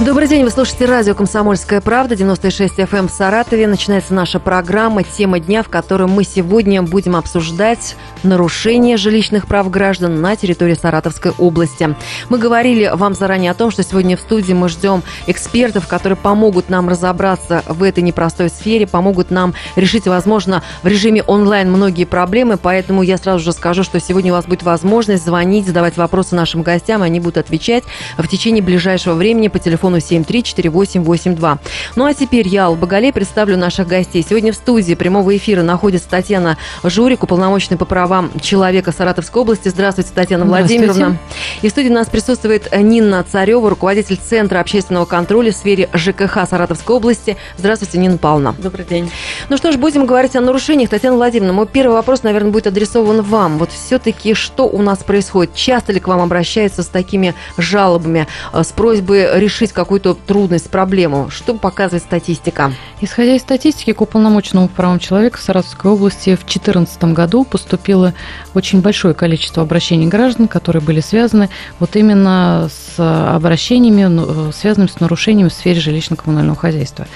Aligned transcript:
Добрый 0.00 0.28
день, 0.28 0.44
вы 0.44 0.50
слушаете 0.50 0.84
радио 0.84 1.12
«Комсомольская 1.16 1.80
правда», 1.80 2.14
96 2.14 2.78
FM 2.78 2.98
эм 2.98 3.08
в 3.08 3.10
Саратове. 3.10 3.66
Начинается 3.66 4.14
наша 4.14 4.38
программа 4.38 5.02
«Тема 5.02 5.40
дня», 5.40 5.64
в 5.64 5.68
которой 5.68 6.06
мы 6.06 6.22
сегодня 6.22 6.84
будем 6.84 7.16
обсуждать 7.16 7.96
нарушение 8.22 8.96
жилищных 8.96 9.48
прав 9.48 9.68
граждан 9.70 10.20
на 10.20 10.36
территории 10.36 10.74
Саратовской 10.74 11.32
области. 11.36 11.96
Мы 12.28 12.38
говорили 12.38 12.88
вам 12.94 13.14
заранее 13.14 13.50
о 13.50 13.54
том, 13.54 13.72
что 13.72 13.82
сегодня 13.82 14.16
в 14.16 14.20
студии 14.20 14.52
мы 14.52 14.68
ждем 14.68 15.02
экспертов, 15.26 15.88
которые 15.88 16.16
помогут 16.16 16.68
нам 16.70 16.88
разобраться 16.88 17.64
в 17.66 17.82
этой 17.82 18.04
непростой 18.04 18.50
сфере, 18.50 18.86
помогут 18.86 19.32
нам 19.32 19.52
решить, 19.74 20.06
возможно, 20.06 20.62
в 20.84 20.86
режиме 20.86 21.24
онлайн 21.24 21.72
многие 21.72 22.04
проблемы, 22.04 22.56
поэтому 22.56 23.02
я 23.02 23.18
сразу 23.18 23.40
же 23.40 23.50
скажу, 23.50 23.82
что 23.82 23.98
сегодня 23.98 24.32
у 24.32 24.36
вас 24.36 24.44
будет 24.44 24.62
возможность 24.62 25.24
звонить, 25.24 25.66
задавать 25.66 25.96
вопросы 25.96 26.36
нашим 26.36 26.62
гостям, 26.62 27.02
и 27.02 27.06
они 27.06 27.18
будут 27.18 27.38
отвечать 27.38 27.82
в 28.16 28.28
течение 28.28 28.62
ближайшего 28.62 29.14
времени 29.14 29.48
по 29.48 29.58
телефону 29.58 29.87
телефону 29.88 29.96
7373882. 29.98 31.58
Ну 31.96 32.04
а 32.04 32.14
теперь 32.14 32.46
я, 32.48 32.64
Алла 32.64 32.76
Багалей, 32.76 33.12
представлю 33.12 33.56
наших 33.56 33.88
гостей. 33.88 34.24
Сегодня 34.28 34.52
в 34.52 34.56
студии 34.56 34.94
прямого 34.94 35.36
эфира 35.36 35.62
находится 35.62 36.08
Татьяна 36.08 36.58
Журик, 36.84 37.22
уполномоченный 37.22 37.78
по 37.78 37.84
правам 37.84 38.30
человека 38.40 38.92
Саратовской 38.92 39.42
области. 39.42 39.68
Здравствуйте, 39.68 40.10
Татьяна 40.14 40.44
Владимировна. 40.44 41.18
И 41.62 41.68
в 41.68 41.70
студии 41.70 41.88
у 41.88 41.94
нас 41.94 42.08
присутствует 42.08 42.68
Нина 42.76 43.24
Царева, 43.24 43.70
руководитель 43.70 44.16
Центра 44.16 44.60
общественного 44.60 45.04
контроля 45.04 45.52
в 45.52 45.56
сфере 45.56 45.88
ЖКХ 45.92 46.48
Саратовской 46.48 46.96
области. 46.96 47.36
Здравствуйте, 47.56 47.98
Нина 47.98 48.18
Павловна. 48.18 48.54
Добрый 48.58 48.84
день. 48.84 49.10
Ну 49.48 49.56
что 49.56 49.72
ж, 49.72 49.76
будем 49.76 50.06
говорить 50.06 50.36
о 50.36 50.40
нарушениях. 50.40 50.90
Татьяна 50.90 51.16
Владимировна, 51.16 51.52
мой 51.52 51.66
первый 51.66 51.94
вопрос, 51.94 52.22
наверное, 52.22 52.50
будет 52.50 52.66
адресован 52.66 53.22
вам. 53.22 53.58
Вот 53.58 53.70
все-таки 53.72 54.34
что 54.34 54.64
у 54.64 54.82
нас 54.82 54.98
происходит? 54.98 55.54
Часто 55.54 55.92
ли 55.92 56.00
к 56.00 56.08
вам 56.08 56.20
обращаются 56.20 56.82
с 56.82 56.86
такими 56.86 57.34
жалобами, 57.56 58.26
э, 58.52 58.62
с 58.62 58.72
просьбой 58.72 59.38
решить 59.38 59.72
какую-то 59.78 60.14
трудность, 60.14 60.70
проблему? 60.70 61.30
Что 61.30 61.54
показывает 61.54 62.02
статистика? 62.02 62.72
Исходя 63.00 63.36
из 63.36 63.42
статистики, 63.42 63.92
к 63.92 64.00
уполномоченному 64.00 64.66
по 64.66 64.74
правам 64.74 64.98
человека 64.98 65.38
в 65.38 65.40
Саратовской 65.40 65.92
области 65.92 66.34
в 66.34 66.40
2014 66.40 67.04
году 67.04 67.44
поступило 67.44 68.12
очень 68.54 68.80
большое 68.80 69.14
количество 69.14 69.62
обращений 69.62 70.08
граждан, 70.08 70.48
которые 70.48 70.82
были 70.82 70.98
связаны 70.98 71.48
вот 71.78 71.94
именно 71.94 72.68
с 72.68 72.98
обращениями, 72.98 74.06
ну, 74.06 74.50
связанными 74.50 74.90
с 74.90 74.98
нарушениями 74.98 75.48
в 75.48 75.52
сфере 75.52 75.78
жилищно-коммунального 75.78 76.56
хозяйства. 76.56 77.06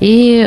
И 0.00 0.40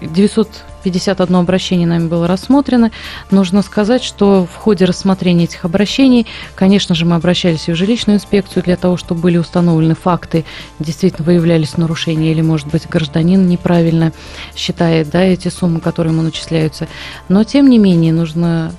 900 0.00 0.48
э, 0.48 0.69
51 0.82 1.36
обращение 1.36 1.86
нами 1.86 2.08
было 2.08 2.26
рассмотрено. 2.26 2.90
Нужно 3.30 3.62
сказать, 3.62 4.02
что 4.02 4.46
в 4.46 4.56
ходе 4.56 4.84
рассмотрения 4.84 5.44
этих 5.44 5.64
обращений, 5.64 6.26
конечно 6.54 6.94
же, 6.94 7.04
мы 7.04 7.16
обращались 7.16 7.68
и 7.68 7.72
в 7.72 7.76
жилищную 7.76 8.16
инспекцию 8.16 8.62
для 8.62 8.76
того, 8.76 8.96
чтобы 8.96 9.20
были 9.20 9.38
установлены 9.38 9.94
факты, 9.94 10.44
действительно 10.78 11.24
выявлялись 11.24 11.76
нарушения, 11.76 12.32
или, 12.32 12.42
может 12.42 12.68
быть, 12.68 12.88
гражданин 12.88 13.46
неправильно 13.46 14.12
считает 14.56 15.10
да, 15.10 15.22
эти 15.22 15.48
суммы, 15.48 15.80
которые 15.80 16.12
ему 16.12 16.22
начисляются. 16.22 16.88
Но, 17.28 17.44
тем 17.44 17.68
не 17.68 17.78
менее, 17.78 18.12
нужно 18.12 18.72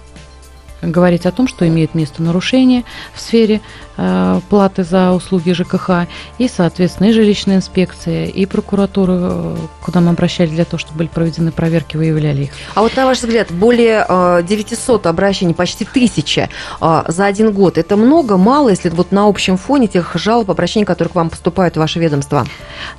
говорить 0.81 1.25
о 1.25 1.31
том, 1.31 1.47
что 1.47 1.67
имеет 1.67 1.93
место 1.93 2.23
нарушение 2.23 2.83
в 3.13 3.21
сфере 3.21 3.61
платы 4.49 4.83
за 4.83 5.11
услуги 5.11 5.51
ЖКХ, 5.51 6.07
и, 6.37 6.47
соответственно, 6.47 7.07
и 7.07 7.13
жилищная 7.13 7.57
инспекция, 7.57 8.25
и 8.25 8.45
прокуратура, 8.45 9.17
э, 9.21 9.55
куда 9.81 10.01
мы 10.01 10.09
обращались 10.11 10.51
для 10.51 10.65
того, 10.65 10.79
чтобы 10.79 10.99
были 10.99 11.07
проведены 11.07 11.51
проверки, 11.51 11.97
выявляли 11.97 12.43
их. 12.43 12.51
А 12.75 12.81
вот 12.81 12.95
на 12.95 13.05
ваш 13.05 13.19
взгляд, 13.19 13.51
более 13.51 14.05
900 14.43 15.05
э, 15.05 15.09
обращений, 15.09 15.53
почти 15.53 15.85
тысяча 15.85 16.49
за 16.79 17.25
один 17.25 17.51
год, 17.51 17.77
это 17.77 17.95
много, 17.95 18.37
мало, 18.37 18.69
если 18.69 18.89
вот 18.89 19.11
на 19.11 19.27
общем 19.27 19.57
фоне 19.57 19.87
тех 19.87 20.15
жалоб, 20.15 20.49
обращений, 20.49 20.85
которые 20.85 21.11
к 21.11 21.15
вам 21.15 21.29
поступают 21.29 21.75
в 21.75 21.77
ваше 21.77 21.99
ведомство? 21.99 22.45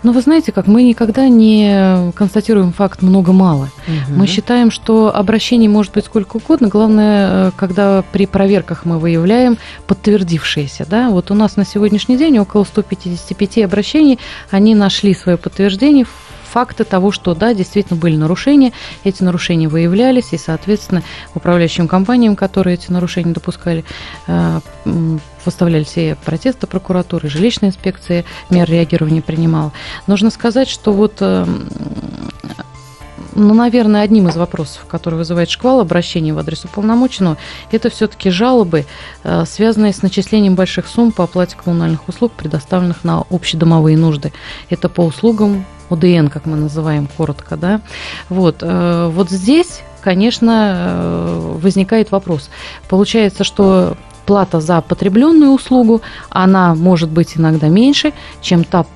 Ну, 0.02 0.12
вы 0.12 0.20
знаете, 0.20 0.52
как 0.52 0.66
мы 0.66 0.82
никогда 0.82 1.28
не 1.28 2.12
констатируем 2.14 2.72
факт 2.72 3.02
много-мало. 3.02 3.68
Угу. 3.86 4.16
Мы 4.16 4.26
считаем, 4.26 4.70
что 4.70 5.14
обращений 5.14 5.68
может 5.68 5.92
быть 5.92 6.04
сколько 6.04 6.36
угодно, 6.36 6.68
главное, 6.68 7.52
когда 7.56 8.02
при 8.12 8.26
проверках 8.26 8.84
мы 8.84 8.98
выявляем 8.98 9.58
подтвердившиеся. 9.86 10.86
Да? 10.92 11.08
Вот 11.08 11.30
у 11.30 11.34
нас 11.34 11.56
на 11.56 11.64
сегодняшний 11.64 12.18
день 12.18 12.38
около 12.38 12.64
155 12.64 13.64
обращений, 13.64 14.18
они 14.50 14.74
нашли 14.74 15.14
свое 15.14 15.38
подтверждение 15.38 16.04
факты 16.44 16.84
того, 16.84 17.12
что 17.12 17.34
да, 17.34 17.54
действительно 17.54 17.98
были 17.98 18.14
нарушения, 18.16 18.74
эти 19.02 19.22
нарушения 19.22 19.68
выявлялись, 19.68 20.34
и, 20.34 20.36
соответственно, 20.36 21.02
управляющим 21.34 21.88
компаниям, 21.88 22.36
которые 22.36 22.74
эти 22.74 22.92
нарушения 22.92 23.32
допускали, 23.32 23.86
э, 24.26 24.60
выставляли 25.46 25.84
все 25.84 26.14
протесты 26.26 26.66
прокуратуры, 26.66 27.30
жилищная 27.30 27.70
инспекция 27.70 28.26
мер 28.50 28.68
реагирования 28.68 29.22
принимала. 29.22 29.72
Нужно 30.06 30.28
сказать, 30.28 30.68
что 30.68 30.92
вот 30.92 31.16
э, 31.20 31.46
ну, 33.34 33.54
наверное, 33.54 34.02
одним 34.02 34.28
из 34.28 34.36
вопросов, 34.36 34.84
который 34.88 35.16
вызывает 35.16 35.50
шквал 35.50 35.80
обращения 35.80 36.32
в 36.32 36.38
адрес 36.38 36.64
уполномоченного, 36.64 37.36
это 37.70 37.90
все-таки 37.90 38.30
жалобы, 38.30 38.86
э, 39.24 39.44
связанные 39.46 39.92
с 39.92 40.02
начислением 40.02 40.54
больших 40.54 40.86
сумм 40.86 41.12
по 41.12 41.24
оплате 41.24 41.56
коммунальных 41.62 42.08
услуг, 42.08 42.32
предоставленных 42.32 43.04
на 43.04 43.24
общедомовые 43.30 43.96
нужды. 43.96 44.32
Это 44.70 44.88
по 44.88 45.02
услугам 45.02 45.64
ОДН, 45.90 46.28
как 46.28 46.46
мы 46.46 46.56
называем 46.56 47.08
коротко, 47.16 47.56
да. 47.56 47.80
Вот, 48.28 48.58
э, 48.60 49.10
вот 49.12 49.30
здесь, 49.30 49.82
конечно, 50.00 50.74
э, 50.74 51.58
возникает 51.62 52.10
вопрос. 52.10 52.50
Получается, 52.88 53.44
что 53.44 53.96
плата 54.26 54.60
за 54.60 54.80
потребленную 54.80 55.52
услугу, 55.52 56.00
она 56.30 56.74
может 56.74 57.10
быть 57.10 57.36
иногда 57.36 57.68
меньше, 57.68 58.12
чем 58.40 58.64
та 58.64 58.86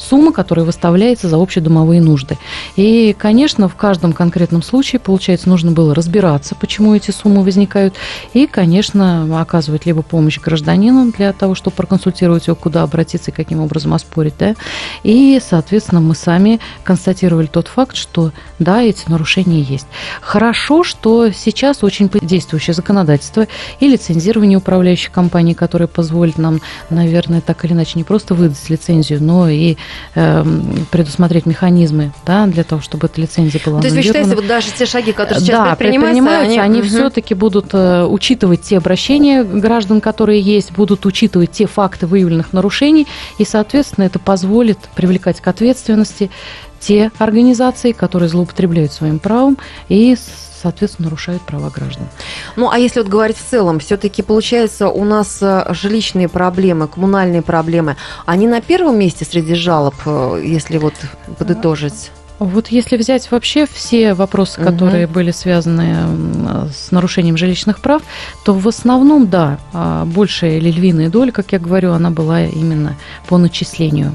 сумма, 0.00 0.32
которая 0.32 0.64
выставляется 0.64 1.28
за 1.28 1.36
общедомовые 1.40 2.00
нужды. 2.00 2.38
И, 2.76 3.14
конечно, 3.18 3.68
в 3.68 3.76
каждом 3.76 4.12
конкретном 4.12 4.62
случае, 4.62 5.00
получается, 5.00 5.48
нужно 5.48 5.72
было 5.72 5.94
разбираться, 5.94 6.54
почему 6.54 6.94
эти 6.94 7.10
суммы 7.10 7.44
возникают, 7.44 7.94
и, 8.32 8.46
конечно, 8.46 9.40
оказывать 9.40 9.86
либо 9.86 10.02
помощь 10.02 10.40
гражданину 10.40 11.12
для 11.12 11.32
того, 11.32 11.54
чтобы 11.54 11.76
проконсультировать 11.76 12.46
его, 12.46 12.56
куда 12.56 12.82
обратиться 12.82 13.30
и 13.30 13.34
каким 13.34 13.60
образом 13.60 13.94
оспорить, 13.94 14.34
да, 14.38 14.54
и, 15.02 15.40
соответственно, 15.46 16.00
мы 16.00 16.14
сами 16.14 16.60
констатировали 16.82 17.46
тот 17.46 17.68
факт, 17.68 17.96
что, 17.96 18.32
да, 18.58 18.82
эти 18.82 19.08
нарушения 19.08 19.60
есть. 19.60 19.86
Хорошо, 20.20 20.82
что 20.84 21.30
сейчас 21.30 21.82
очень 21.82 22.10
действующее 22.22 22.74
законодательство 22.74 23.46
и 23.80 23.88
лицензирование 23.88 24.58
управляющей 24.58 25.10
компании, 25.10 25.54
которое 25.54 25.86
позволит 25.86 26.38
нам, 26.38 26.60
наверное, 26.88 27.40
так 27.40 27.64
или 27.64 27.72
иначе 27.72 27.92
не 27.96 28.04
просто 28.04 28.34
выдать 28.34 28.70
лицензию, 28.70 29.22
но 29.22 29.48
и 29.48 29.76
предусмотреть 30.14 31.46
механизмы 31.46 32.12
да, 32.26 32.46
для 32.46 32.64
того, 32.64 32.80
чтобы 32.80 33.06
эта 33.06 33.20
лицензия 33.20 33.60
была 33.64 33.80
То 33.80 33.86
есть 33.86 33.96
вы 33.96 34.02
считаете, 34.02 34.34
вот 34.34 34.46
даже 34.46 34.70
те 34.72 34.86
шаги, 34.86 35.12
которые 35.12 35.40
сейчас 35.40 35.58
да, 35.58 35.74
предпринимаются, 35.76 36.22
предпринимаются 36.22 36.62
они, 36.62 36.78
они 36.78 36.80
угу. 36.80 36.88
все-таки 36.88 37.34
будут 37.34 37.66
э, 37.72 38.04
учитывать 38.04 38.62
те 38.62 38.78
обращения 38.78 39.44
граждан, 39.44 40.00
которые 40.00 40.40
есть, 40.40 40.72
будут 40.72 41.06
учитывать 41.06 41.52
те 41.52 41.66
факты 41.66 42.06
выявленных 42.06 42.52
нарушений, 42.52 43.06
и, 43.38 43.44
соответственно, 43.44 44.04
это 44.04 44.18
позволит 44.18 44.78
привлекать 44.94 45.40
к 45.40 45.46
ответственности 45.46 46.30
те 46.80 47.10
организации, 47.18 47.92
которые 47.92 48.28
злоупотребляют 48.28 48.92
своим 48.92 49.18
правом 49.18 49.58
и 49.88 50.16
соответственно, 50.60 51.06
нарушают 51.06 51.42
права 51.42 51.70
граждан. 51.70 52.06
Ну, 52.56 52.70
а 52.70 52.78
если 52.78 53.00
вот 53.00 53.08
говорить 53.08 53.36
в 53.36 53.44
целом, 53.44 53.78
все-таки 53.78 54.22
получается 54.22 54.88
у 54.88 55.04
нас 55.04 55.38
э, 55.40 55.66
жилищные 55.70 56.28
проблемы, 56.28 56.88
коммунальные 56.88 57.42
проблемы, 57.42 57.96
они 58.26 58.46
на 58.46 58.60
первом 58.60 58.98
месте 58.98 59.24
среди 59.24 59.54
жалоб, 59.54 59.94
э, 60.06 60.42
если 60.44 60.78
вот 60.78 60.94
подытожить? 61.38 62.10
Вот 62.38 62.68
если 62.68 62.96
взять 62.96 63.30
вообще 63.30 63.66
все 63.70 64.14
вопросы, 64.14 64.62
которые 64.62 65.04
угу. 65.04 65.14
были 65.14 65.30
связаны 65.30 66.70
с 66.72 66.90
нарушением 66.90 67.36
жилищных 67.36 67.80
прав, 67.80 68.02
то 68.46 68.54
в 68.54 68.66
основном, 68.66 69.28
да, 69.28 69.58
а, 69.74 70.06
большая 70.06 70.56
или 70.56 70.70
львиная 70.70 71.10
доля, 71.10 71.32
как 71.32 71.52
я 71.52 71.58
говорю, 71.58 71.92
она 71.92 72.10
была 72.10 72.44
именно 72.44 72.96
по 73.28 73.36
начислению 73.36 74.14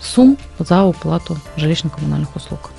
сумм 0.00 0.36
за 0.58 0.84
уплату 0.84 1.36
жилищно-коммунальных 1.56 2.28
услуг. 2.34 2.70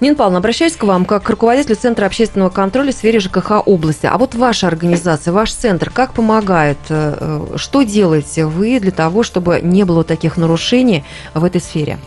Нина 0.00 0.14
Павловна, 0.14 0.38
обращаюсь 0.38 0.76
к 0.76 0.84
вам 0.84 1.04
как 1.04 1.24
к 1.24 1.30
руководителю 1.30 1.74
Центра 1.74 2.06
общественного 2.06 2.50
контроля 2.50 2.92
в 2.92 2.94
сфере 2.94 3.18
ЖКХ 3.18 3.66
области. 3.66 4.06
А 4.06 4.16
вот 4.16 4.34
ваша 4.34 4.68
организация, 4.68 5.32
ваш 5.32 5.52
центр, 5.52 5.90
как 5.90 6.12
помогает? 6.12 6.78
Э, 6.88 7.48
э, 7.52 7.56
что 7.56 7.82
делаете 7.82 8.46
вы 8.46 8.78
для 8.78 8.92
того, 8.92 9.24
чтобы 9.24 9.60
не 9.60 9.84
было 9.84 10.04
таких 10.04 10.36
нарушений 10.36 11.04
в 11.34 11.42
этой 11.42 11.60
сфере? 11.60 11.98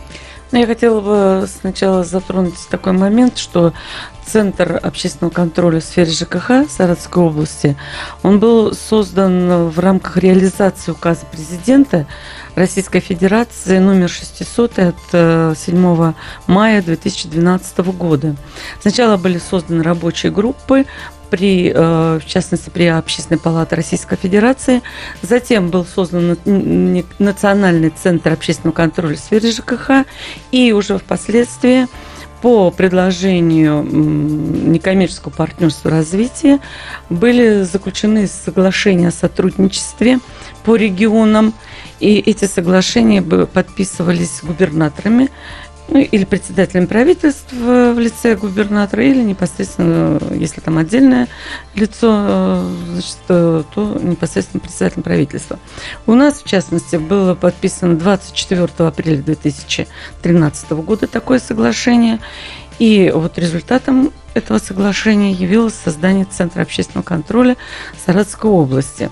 Ну, 0.52 0.58
я 0.58 0.66
хотела 0.66 1.00
бы 1.00 1.46
сначала 1.48 2.04
затронуть 2.04 2.68
такой 2.70 2.92
момент, 2.92 3.38
что 3.38 3.72
Центр 4.26 4.78
общественного 4.82 5.32
контроля 5.32 5.80
в 5.80 5.84
сфере 5.84 6.10
ЖКХ 6.10 6.70
Саратовской 6.70 7.22
области, 7.22 7.76
он 8.22 8.38
был 8.38 8.72
создан 8.74 9.68
в 9.68 9.78
рамках 9.78 10.18
реализации 10.18 10.92
указа 10.92 11.24
президента 11.24 12.06
Российской 12.54 13.00
Федерации 13.00 13.78
номер 13.78 14.10
600 14.10 14.78
от 14.78 15.56
7 15.56 15.56
э, 15.56 16.12
мая 16.46 16.82
2012 16.82 17.78
года. 17.96 18.36
Сначала 18.80 19.16
были 19.16 19.38
созданы 19.38 19.82
рабочие 19.82 20.30
группы 20.30 20.84
при, 21.32 21.72
э, 21.74 22.20
в 22.22 22.26
частности, 22.26 22.68
при 22.68 22.84
Общественной 22.88 23.40
палате 23.40 23.74
Российской 23.74 24.16
Федерации. 24.16 24.82
Затем 25.22 25.70
был 25.70 25.86
создан 25.86 26.36
Национальный 27.18 27.88
центр 27.88 28.34
общественного 28.34 28.74
контроля 28.74 29.16
в 29.16 29.18
сфере 29.18 29.50
ЖКХ. 29.50 30.04
И 30.50 30.72
уже 30.72 30.98
впоследствии 30.98 31.86
по 32.42 32.70
предложению 32.70 33.82
некоммерческого 33.82 35.32
партнерства 35.32 35.90
развития 35.90 36.58
были 37.08 37.62
заключены 37.62 38.26
соглашения 38.26 39.08
о 39.08 39.12
сотрудничестве 39.12 40.18
по 40.64 40.76
регионам, 40.76 41.54
и 41.98 42.18
эти 42.18 42.44
соглашения 42.44 43.22
подписывались 43.22 44.40
губернаторами 44.42 45.30
ну, 45.92 46.00
или 46.00 46.24
председателем 46.24 46.86
правительства 46.86 47.92
в 47.92 47.98
лице 47.98 48.34
губернатора, 48.34 49.04
или 49.04 49.22
непосредственно, 49.22 50.18
если 50.34 50.62
там 50.62 50.78
отдельное 50.78 51.28
лицо, 51.74 52.64
значит, 52.86 53.18
то 53.26 54.00
непосредственно 54.02 54.60
председателем 54.60 55.02
правительства. 55.02 55.58
У 56.06 56.14
нас, 56.14 56.42
в 56.42 56.48
частности, 56.48 56.96
было 56.96 57.34
подписано 57.34 57.96
24 57.96 58.68
апреля 58.78 59.22
2013 59.22 60.70
года 60.70 61.06
такое 61.06 61.38
соглашение, 61.38 62.20
и 62.78 63.12
вот 63.14 63.38
результатом 63.38 64.12
этого 64.32 64.58
соглашения 64.58 65.32
явилось 65.32 65.74
создание 65.74 66.24
Центра 66.24 66.62
общественного 66.62 67.04
контроля 67.04 67.58
Саратовской 68.06 68.50
области. 68.50 69.10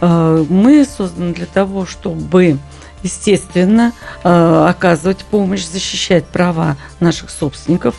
Э, 0.00 0.44
мы 0.48 0.84
созданы 0.84 1.32
для 1.32 1.46
того, 1.46 1.86
чтобы 1.86 2.58
естественно, 3.02 3.92
э, 4.24 4.66
оказывать 4.68 5.24
помощь, 5.24 5.64
защищать 5.64 6.26
права 6.26 6.76
наших 7.00 7.30
собственников 7.30 7.94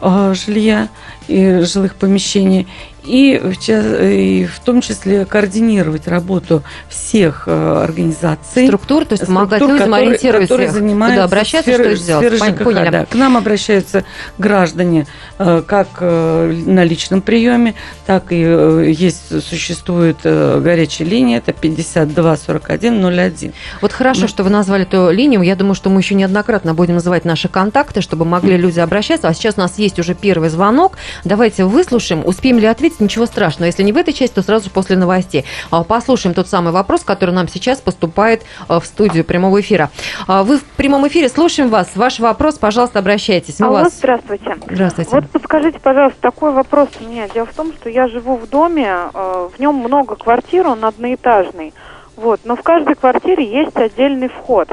э, 0.00 0.34
жилья 0.34 0.88
и 1.28 1.60
жилых 1.60 1.94
помещений 1.94 2.68
и 3.04 3.38
в, 3.38 3.68
и 3.68 4.46
в 4.46 4.60
том 4.60 4.80
числе 4.80 5.24
координировать 5.24 6.06
работу 6.06 6.62
всех 6.88 7.44
э, 7.46 7.82
организаций. 7.82 8.66
Структур, 8.66 9.04
то 9.04 9.14
есть 9.14 9.26
помогать 9.26 9.60
людям 9.60 9.78
которые, 9.78 10.06
ориентировать 10.08 10.48
которые 10.48 10.70
занимаются 10.70 11.16
куда 11.16 11.24
обращаться, 11.24 11.72
сферы, 11.72 11.96
что. 11.96 12.18
Сферы 12.18 12.36
ЖКХ, 12.36 12.64
Поняли. 12.64 12.90
Да. 12.90 13.04
К 13.06 13.14
нам 13.14 13.36
обращаются 13.36 14.04
граждане 14.38 15.06
э, 15.38 15.62
как 15.66 15.88
э, 16.00 16.62
на 16.66 16.84
личном 16.84 17.22
приеме, 17.22 17.74
так 18.06 18.30
и 18.30 18.36
есть, 18.36 19.42
существует 19.42 20.18
горячая 20.22 21.08
линия, 21.08 21.38
это 21.38 21.52
52 21.52 22.36
41 22.36 23.04
01. 23.04 23.52
Вот 23.80 23.92
хорошо, 23.92 24.22
Мы... 24.22 24.28
что 24.28 24.44
вы 24.44 24.50
назвали 24.50 24.84
эту 24.84 25.10
линию. 25.10 25.42
Я 25.42 25.56
думаю, 25.56 25.74
что 25.74 25.90
мы 25.90 26.00
еще 26.00 26.14
неоднократно 26.14 26.74
будем 26.74 26.94
называть 26.94 27.24
наши 27.24 27.48
контакты, 27.48 28.00
чтобы 28.00 28.24
могли 28.24 28.56
люди 28.56 28.80
обращаться. 28.80 29.28
А 29.28 29.34
сейчас 29.34 29.54
у 29.56 29.60
нас 29.60 29.78
есть 29.78 29.98
уже 29.98 30.14
первый 30.14 30.48
звонок. 30.48 30.96
Давайте 31.24 31.64
выслушаем. 31.64 32.22
Успеем 32.24 32.58
ли 32.58 32.66
ответить? 32.66 32.91
Ничего 33.00 33.26
страшного. 33.26 33.66
Если 33.66 33.82
не 33.82 33.92
в 33.92 33.96
этой 33.96 34.12
части, 34.12 34.34
то 34.34 34.42
сразу 34.42 34.70
после 34.70 34.96
новостей. 34.96 35.44
А, 35.70 35.84
послушаем 35.84 36.34
тот 36.34 36.48
самый 36.48 36.72
вопрос, 36.72 37.02
который 37.02 37.34
нам 37.34 37.48
сейчас 37.48 37.80
поступает 37.80 38.42
а, 38.68 38.80
в 38.80 38.86
студию 38.86 39.24
прямого 39.24 39.60
эфира. 39.60 39.90
А, 40.26 40.42
вы 40.42 40.58
в 40.58 40.64
прямом 40.64 41.06
эфире, 41.08 41.28
слушаем 41.28 41.68
вас. 41.68 41.90
Ваш 41.94 42.20
вопрос, 42.20 42.58
пожалуйста, 42.58 42.98
обращайтесь. 42.98 43.60
Мы 43.60 43.66
Алло, 43.66 43.78
вас... 43.80 43.96
здравствуйте. 43.98 44.56
Здравствуйте. 44.68 45.10
Вот 45.12 45.30
подскажите, 45.30 45.78
пожалуйста, 45.78 46.20
такой 46.20 46.52
вопрос 46.52 46.88
у 47.00 47.08
меня. 47.08 47.28
Дело 47.28 47.46
в 47.46 47.54
том, 47.54 47.72
что 47.72 47.88
я 47.88 48.08
живу 48.08 48.36
в 48.36 48.48
доме, 48.48 48.96
в 49.12 49.52
нем 49.58 49.76
много 49.76 50.16
квартир, 50.16 50.66
он 50.66 50.84
одноэтажный. 50.84 51.72
Вот, 52.16 52.40
но 52.44 52.56
в 52.56 52.62
каждой 52.62 52.94
квартире 52.94 53.44
есть 53.44 53.76
отдельный 53.76 54.28
вход. 54.28 54.68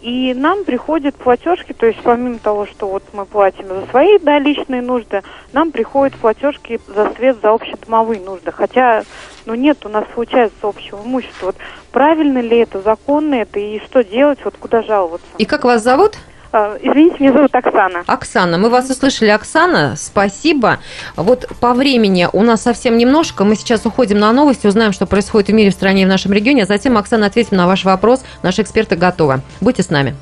И 0.00 0.32
нам 0.32 0.64
приходят 0.64 1.14
платежки, 1.14 1.74
то 1.74 1.86
есть 1.86 2.00
помимо 2.02 2.38
того, 2.38 2.64
что 2.64 2.88
вот 2.88 3.02
мы 3.12 3.26
платим 3.26 3.68
за 3.68 3.86
свои 3.90 4.18
да, 4.18 4.38
личные 4.38 4.80
нужды, 4.80 5.22
нам 5.52 5.72
приходят 5.72 6.16
платежки 6.16 6.80
за 6.86 7.12
свет, 7.12 7.36
за 7.42 7.52
общедомовые 7.52 8.20
нужды. 8.20 8.50
Хотя, 8.50 9.02
ну 9.44 9.54
нет, 9.54 9.84
у 9.84 9.90
нас 9.90 10.04
получается 10.14 10.56
общего 10.62 11.02
имущества. 11.04 11.46
Вот 11.46 11.56
правильно 11.92 12.38
ли 12.38 12.58
это, 12.58 12.80
законно 12.80 13.34
это 13.34 13.60
и 13.60 13.78
что 13.80 14.02
делать, 14.02 14.38
вот 14.42 14.56
куда 14.58 14.82
жаловаться? 14.82 15.26
И 15.36 15.44
как 15.44 15.64
вас 15.64 15.82
зовут? 15.82 16.16
А, 16.52 16.76
извините, 16.82 17.16
меня 17.20 17.32
зовут 17.32 17.54
Оксана. 17.54 18.02
Оксана, 18.06 18.58
мы 18.58 18.70
вас 18.70 18.90
услышали. 18.90 19.28
Оксана, 19.30 19.94
спасибо. 19.96 20.78
Вот 21.16 21.46
по 21.60 21.74
времени 21.74 22.28
у 22.32 22.42
нас 22.42 22.62
совсем 22.62 22.98
немножко. 22.98 23.44
Мы 23.44 23.54
сейчас 23.54 23.86
уходим 23.86 24.18
на 24.18 24.32
новости, 24.32 24.66
узнаем, 24.66 24.92
что 24.92 25.06
происходит 25.06 25.48
в 25.48 25.52
мире, 25.52 25.70
в 25.70 25.74
стране 25.74 26.02
и 26.02 26.04
в 26.04 26.08
нашем 26.08 26.32
регионе. 26.32 26.64
А 26.64 26.66
затем, 26.66 26.98
Оксана, 26.98 27.26
ответим 27.26 27.56
на 27.56 27.66
ваш 27.66 27.84
вопрос. 27.84 28.24
Наши 28.42 28.62
эксперты 28.62 28.96
готовы. 28.96 29.42
Будьте 29.60 29.82
с 29.82 29.90
нами. 29.90 30.16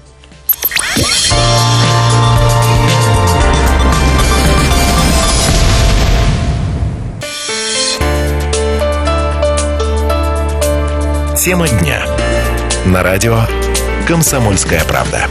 Тема 11.39 11.67
дня. 11.69 12.03
На 12.85 13.03
радио 13.03 13.39
«Комсомольская 14.07 14.85
правда». 14.85 15.27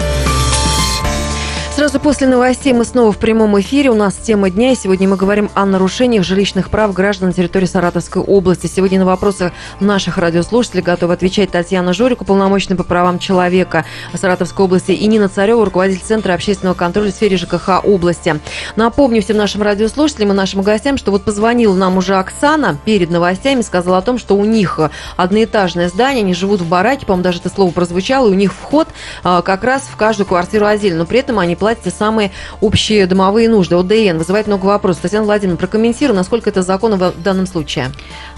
Сразу 1.77 1.99
после 1.99 2.25
новостей 2.25 2.73
мы 2.73 2.85
снова 2.85 3.11
в 3.11 3.19
прямом 3.19 3.59
эфире. 3.59 3.91
У 3.91 3.93
нас 3.93 4.15
тема 4.15 4.49
дня, 4.49 4.71
и 4.71 4.75
сегодня 4.75 5.07
мы 5.07 5.15
говорим 5.15 5.51
о 5.53 5.63
нарушениях 5.63 6.23
жилищных 6.23 6.71
прав 6.71 6.91
граждан 6.91 7.27
на 7.27 7.33
территории 7.33 7.67
Саратовской 7.67 8.19
области. 8.19 8.65
Сегодня 8.65 8.97
на 8.97 9.05
вопросы 9.05 9.51
наших 9.79 10.17
радиослушателей 10.17 10.81
готовы 10.81 11.13
отвечать 11.13 11.51
Татьяна 11.51 11.93
Жорик, 11.93 12.23
уполномоченный 12.23 12.77
по 12.77 12.83
правам 12.83 13.19
человека 13.19 13.85
Саратовской 14.11 14.65
области, 14.65 14.91
и 14.91 15.05
Нина 15.05 15.29
Царева, 15.29 15.63
руководитель 15.63 16.01
Центра 16.01 16.33
общественного 16.33 16.73
контроля 16.73 17.11
в 17.11 17.13
сфере 17.13 17.37
ЖКХ 17.37 17.81
области. 17.83 18.39
Напомню 18.75 19.21
всем 19.21 19.37
нашим 19.37 19.61
радиослушателям 19.61 20.31
и 20.31 20.33
нашим 20.33 20.63
гостям, 20.63 20.97
что 20.97 21.11
вот 21.11 21.25
позвонила 21.25 21.75
нам 21.75 21.97
уже 21.97 22.15
Оксана 22.15 22.79
перед 22.85 23.11
новостями, 23.11 23.61
сказала 23.61 23.99
о 23.99 24.01
том, 24.01 24.17
что 24.17 24.35
у 24.35 24.45
них 24.45 24.79
одноэтажное 25.15 25.89
здание, 25.89 26.23
они 26.23 26.33
живут 26.33 26.61
в 26.61 26.67
бараке, 26.67 27.05
по-моему, 27.05 27.23
даже 27.23 27.37
это 27.37 27.49
слово 27.49 27.69
прозвучало, 27.69 28.29
и 28.29 28.31
у 28.31 28.33
них 28.33 28.51
вход 28.51 28.87
а, 29.23 29.43
как 29.43 29.63
раз 29.63 29.83
в 29.83 29.95
каждую 29.95 30.25
квартиру 30.25 30.65
отдельно, 30.65 31.01
но 31.01 31.05
при 31.05 31.19
этом 31.19 31.37
они 31.37 31.55
платят 31.55 31.66
платят 31.67 31.93
самые 31.93 32.31
общие 32.61 33.05
домовые 33.07 33.49
нужды. 33.49 33.75
ОДН 33.75 34.17
вызывает 34.17 34.47
много 34.47 34.67
вопросов. 34.67 35.01
Татьяна 35.01 35.25
Владимировна, 35.25 35.57
прокомментируй, 35.57 36.15
насколько 36.15 36.49
это 36.49 36.61
законно 36.61 36.95
в 36.95 37.21
данном 37.21 37.45
случае. 37.45 37.91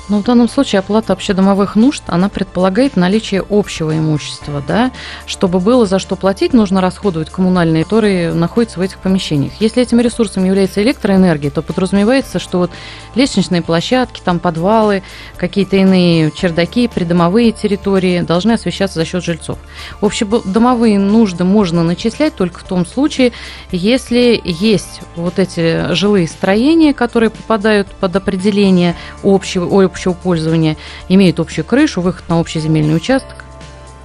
Но 0.09 0.19
в 0.19 0.23
данном 0.23 0.49
случае 0.49 0.79
оплата 0.79 1.13
общедомовых 1.13 1.75
нужд, 1.75 2.03
она 2.07 2.29
предполагает 2.29 2.97
наличие 2.97 3.43
общего 3.47 3.95
имущества, 3.95 4.63
да, 4.67 4.91
чтобы 5.27 5.59
было 5.59 5.85
за 5.85 5.99
что 5.99 6.15
платить, 6.15 6.51
нужно 6.53 6.81
расходовать 6.81 7.29
коммунальные, 7.29 7.83
которые 7.83 8.33
находятся 8.33 8.79
в 8.79 8.81
этих 8.81 8.97
помещениях. 8.97 9.53
Если 9.59 9.83
этим 9.83 9.99
ресурсом 9.99 10.45
является 10.45 10.81
электроэнергия, 10.81 11.51
то 11.51 11.61
подразумевается, 11.61 12.39
что 12.39 12.57
вот 12.57 12.71
лестничные 13.15 13.61
площадки, 13.61 14.21
там 14.23 14.39
подвалы, 14.39 15.03
какие-то 15.37 15.77
иные 15.77 16.31
чердаки, 16.31 16.87
придомовые 16.87 17.51
территории 17.51 18.21
должны 18.21 18.53
освещаться 18.53 18.99
за 18.99 19.05
счет 19.05 19.23
жильцов. 19.23 19.59
Общедомовые 20.01 20.97
нужды 20.97 21.43
можно 21.43 21.83
начислять 21.83 22.35
только 22.35 22.59
в 22.59 22.63
том 22.63 22.85
случае, 22.85 23.31
если 23.71 24.41
есть 24.43 25.01
вот 25.15 25.37
эти 25.37 25.93
жилые 25.93 26.27
строения, 26.27 26.93
которые 26.93 27.29
попадают 27.29 27.87
под 27.87 28.15
определение 28.15 28.95
общего 29.23 29.83
пользования, 30.13 30.77
имеют 31.07 31.39
общую 31.39 31.65
крышу, 31.65 32.01
выход 32.01 32.27
на 32.29 32.39
общий 32.39 32.59
земельный 32.59 32.95
участок 32.95 33.45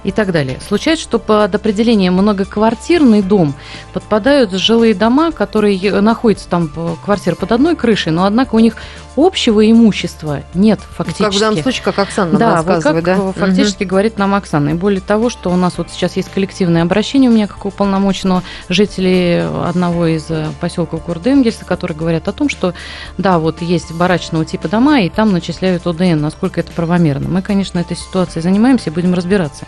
и 0.03 0.11
так 0.11 0.31
далее. 0.31 0.59
Случается, 0.65 1.03
что 1.03 1.17
под 1.17 1.53
определение 1.55 2.11
многоквартирный 2.11 3.23
дом 3.23 3.55
подпадают 3.91 4.51
жилые 4.51 4.93
дома, 4.93 5.31
которые 5.31 6.01
находятся 6.01 6.47
там 6.47 6.69
квартиры 7.03 7.35
под 7.35 7.51
одной 7.51 7.75
крышей, 7.75 8.11
но 8.11 8.25
однако 8.25 8.53
у 8.55 8.59
них 8.59 8.75
общего 9.15 9.69
имущества 9.69 10.43
нет 10.53 10.79
фактически. 10.79 11.23
Как 11.23 11.33
в 11.33 11.39
данном 11.39 11.63
случае, 11.63 11.83
как 11.83 11.99
Оксана 11.99 12.37
да, 12.37 12.61
вот 12.61 12.83
как 12.83 13.03
да? 13.03 13.31
фактически 13.31 13.83
угу. 13.83 13.91
говорит 13.91 14.17
нам 14.17 14.35
Оксана. 14.35 14.69
И 14.69 14.73
более 14.73 15.01
того, 15.01 15.29
что 15.29 15.49
у 15.49 15.55
нас 15.55 15.77
вот 15.77 15.89
сейчас 15.89 16.17
есть 16.17 16.29
коллективное 16.29 16.81
обращение 16.81 17.29
у 17.29 17.33
меня 17.33 17.47
как 17.47 17.65
уполномоченного 17.65 18.43
жителей 18.69 19.45
одного 19.67 20.07
из 20.07 20.29
э, 20.29 20.47
поселков 20.59 21.03
Курденгельса, 21.03 21.65
которые 21.65 21.97
говорят 21.97 22.27
о 22.27 22.33
том, 22.33 22.49
что 22.49 22.73
да, 23.17 23.39
вот 23.39 23.61
есть 23.61 23.91
барачного 23.93 24.45
типа 24.45 24.67
дома, 24.67 25.01
и 25.01 25.09
там 25.09 25.31
начисляют 25.31 25.87
ОДН, 25.87 26.19
насколько 26.19 26.59
это 26.59 26.71
правомерно. 26.71 27.29
Мы, 27.29 27.41
конечно, 27.41 27.79
этой 27.79 27.95
ситуацией 27.95 28.43
занимаемся 28.43 28.89
и 28.89 28.93
будем 28.93 29.13
разбираться. 29.13 29.65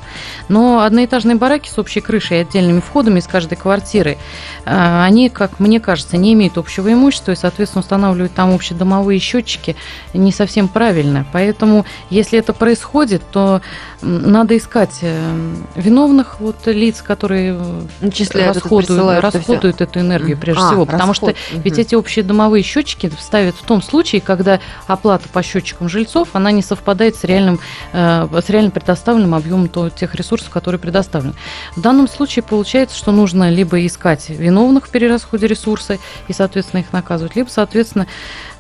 Но 0.50 0.82
одноэтажные 0.82 1.36
бараки 1.38 1.70
с 1.70 1.80
общей 1.80 2.01
крышей 2.01 2.39
и 2.39 2.42
отдельными 2.42 2.82
входами 2.82 3.20
из 3.20 3.27
каждой 3.27 3.56
квартиры, 3.56 4.18
э, 4.66 5.04
они, 5.04 5.30
как 5.30 5.60
мне 5.60 5.80
кажется, 5.80 6.18
не 6.18 6.34
имеют 6.34 6.58
общего 6.58 6.92
имущества 6.92 7.32
и, 7.32 7.36
соответственно, 7.36 7.82
устанавливают 7.82 8.34
там 8.34 8.54
общедомовые 8.54 9.20
счета 9.20 9.37
счетчики 9.38 9.75
не 10.13 10.32
совсем 10.32 10.67
правильно. 10.67 11.25
Поэтому, 11.32 11.86
если 12.10 12.39
это 12.39 12.53
происходит, 12.53 13.22
то 13.32 13.62
надо 14.01 14.58
искать 14.58 15.00
э, 15.01 15.53
виновных 15.75 16.39
вот 16.39 16.67
лиц, 16.67 17.01
которые 17.01 17.60
Начисляют 18.01 18.58
расходуют, 18.58 19.24
расходуют 19.24 19.82
эту 19.82 20.00
энергию 20.00 20.38
прежде 20.38 20.62
а, 20.62 20.67
всего. 20.67 20.86
Потому 20.86 21.12
расход. 21.12 21.36
что 21.36 21.56
угу. 21.56 21.62
ведь 21.63 21.79
эти 21.79 21.96
общие 21.96 22.24
домовые 22.24 22.63
счетчики 22.63 23.12
ставят 23.20 23.56
в 23.56 23.63
том 23.63 23.82
случае, 23.82 24.22
когда 24.22 24.60
оплата 24.86 25.27
по 25.29 25.41
счетчикам 25.41 25.89
жильцов, 25.89 26.29
она 26.34 26.51
не 26.51 26.62
совпадает 26.62 27.15
с 27.15 27.24
реальным, 27.24 27.60
э, 27.94 28.27
с 28.46 28.50
реально 28.50 28.72
предоставленным 28.72 29.34
объемом 29.34 29.67
тех 29.67 30.15
ресурсов, 30.15 30.50
которые 30.50 30.79
предоставлены. 30.79 31.34
В 31.75 31.82
данном 31.82 32.08
случае 32.08 32.44
получается, 32.44 32.96
что 32.96 33.12
нужно 33.12 33.50
либо 33.50 33.86
искать 33.86 34.29
виновных 34.29 34.88
в 34.88 34.89
перерасходе 34.89 35.48
ресурса 35.48 35.98
и, 36.27 36.34
соответственно, 36.34 36.82
их 36.82 36.94
наказывать, 36.94 37.36
либо, 37.36 37.50
соответственно, 37.50 38.08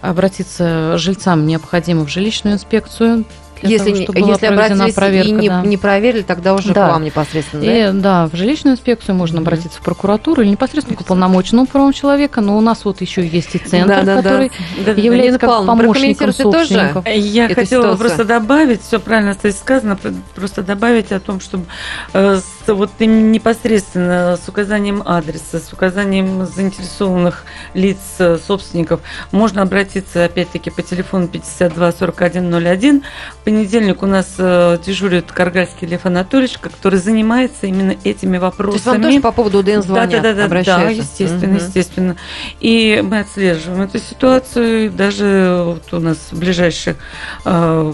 обратиться 0.01 0.97
жильцам 0.97 1.45
необходимо 1.45 2.05
в 2.05 2.09
жилищную 2.09 2.55
инспекцию, 2.55 3.25
для 3.61 3.69
если 3.69 3.91
того, 3.91 4.03
чтобы 4.03 4.19
если 4.19 4.45
обратились 4.47 4.93
проверка, 4.93 5.29
и 5.29 5.31
не, 5.31 5.49
да. 5.49 5.61
не 5.61 5.77
проверили, 5.77 6.21
тогда 6.21 6.53
уже 6.53 6.73
да. 6.73 6.87
к 6.87 6.91
вам 6.93 7.03
непосредственно. 7.03 7.63
И, 7.63 7.83
да? 7.83 7.91
да, 7.91 8.27
в 8.27 8.35
жилищную 8.35 8.75
инспекцию 8.75 9.15
можно 9.15 9.37
mm-hmm. 9.37 9.41
обратиться 9.41 9.79
в 9.79 9.83
прокуратуру 9.83 10.41
или 10.41 10.49
непосредственно 10.49 10.97
к 10.97 11.01
уполномоченному 11.01 11.67
правому 11.67 11.93
человека, 11.93 12.41
но 12.41 12.57
у 12.57 12.61
нас 12.61 12.85
вот 12.85 13.01
еще 13.01 13.25
есть 13.25 13.55
и 13.55 13.59
центр, 13.59 13.87
да, 13.87 14.03
да, 14.03 14.15
который 14.15 14.51
да. 14.85 14.91
является 14.91 15.39
как 15.39 15.49
Павловна, 15.49 15.83
помощником 15.83 16.33
собственников. 16.33 17.03
Тоже 17.05 17.17
Я 17.17 17.47
хотела 17.47 17.83
ситуацию. 17.83 17.97
просто 17.97 18.25
добавить, 18.25 18.81
все 18.81 18.99
правильно 18.99 19.33
здесь 19.33 19.57
сказано, 19.57 19.97
просто 20.35 20.63
добавить 20.63 21.11
о 21.11 21.19
том, 21.19 21.39
чтобы 21.39 21.65
э, 22.13 22.39
с, 22.65 22.71
вот 22.71 22.91
непосредственно 22.99 24.37
с 24.43 24.47
указанием 24.47 25.03
адреса, 25.05 25.59
с 25.59 25.71
указанием 25.73 26.45
заинтересованных 26.45 27.45
лиц, 27.73 27.97
э, 28.19 28.37
собственников, 28.37 29.01
можно 29.31 29.61
обратиться 29.61 30.25
опять-таки 30.25 30.69
по 30.69 30.81
телефону 30.81 31.27
52 31.27 31.91
41 31.91 32.53
01 32.53 33.03
понедельник 33.47 34.03
у 34.03 34.07
нас 34.07 34.35
э, 34.39 34.77
дежурит 34.85 35.31
Каргальский 35.31 35.87
Лев 35.87 36.05
Анатольевич, 36.05 36.57
который 36.57 36.99
занимается 36.99 37.65
именно 37.67 37.95
этими 38.03 38.37
вопросами. 38.37 38.71
То 38.71 38.75
есть 38.75 38.85
вам 38.85 39.01
тоже 39.03 39.19
по 39.21 39.31
поводу 39.31 39.63
ДН 39.63 39.79
звонят, 39.83 40.21
да, 40.21 40.33
да, 40.33 40.47
да, 40.49 40.63
да, 40.63 40.89
естественно, 40.89 41.55
угу. 41.55 41.63
естественно. 41.63 42.17
И 42.59 43.01
мы 43.01 43.19
отслеживаем 43.19 43.83
эту 43.83 43.99
ситуацию. 43.99 44.91
Даже 44.91 45.61
вот 45.63 45.93
у 45.93 46.01
нас 46.01 46.17
в 46.29 46.37
ближайших 46.37 46.97
э, 47.45 47.93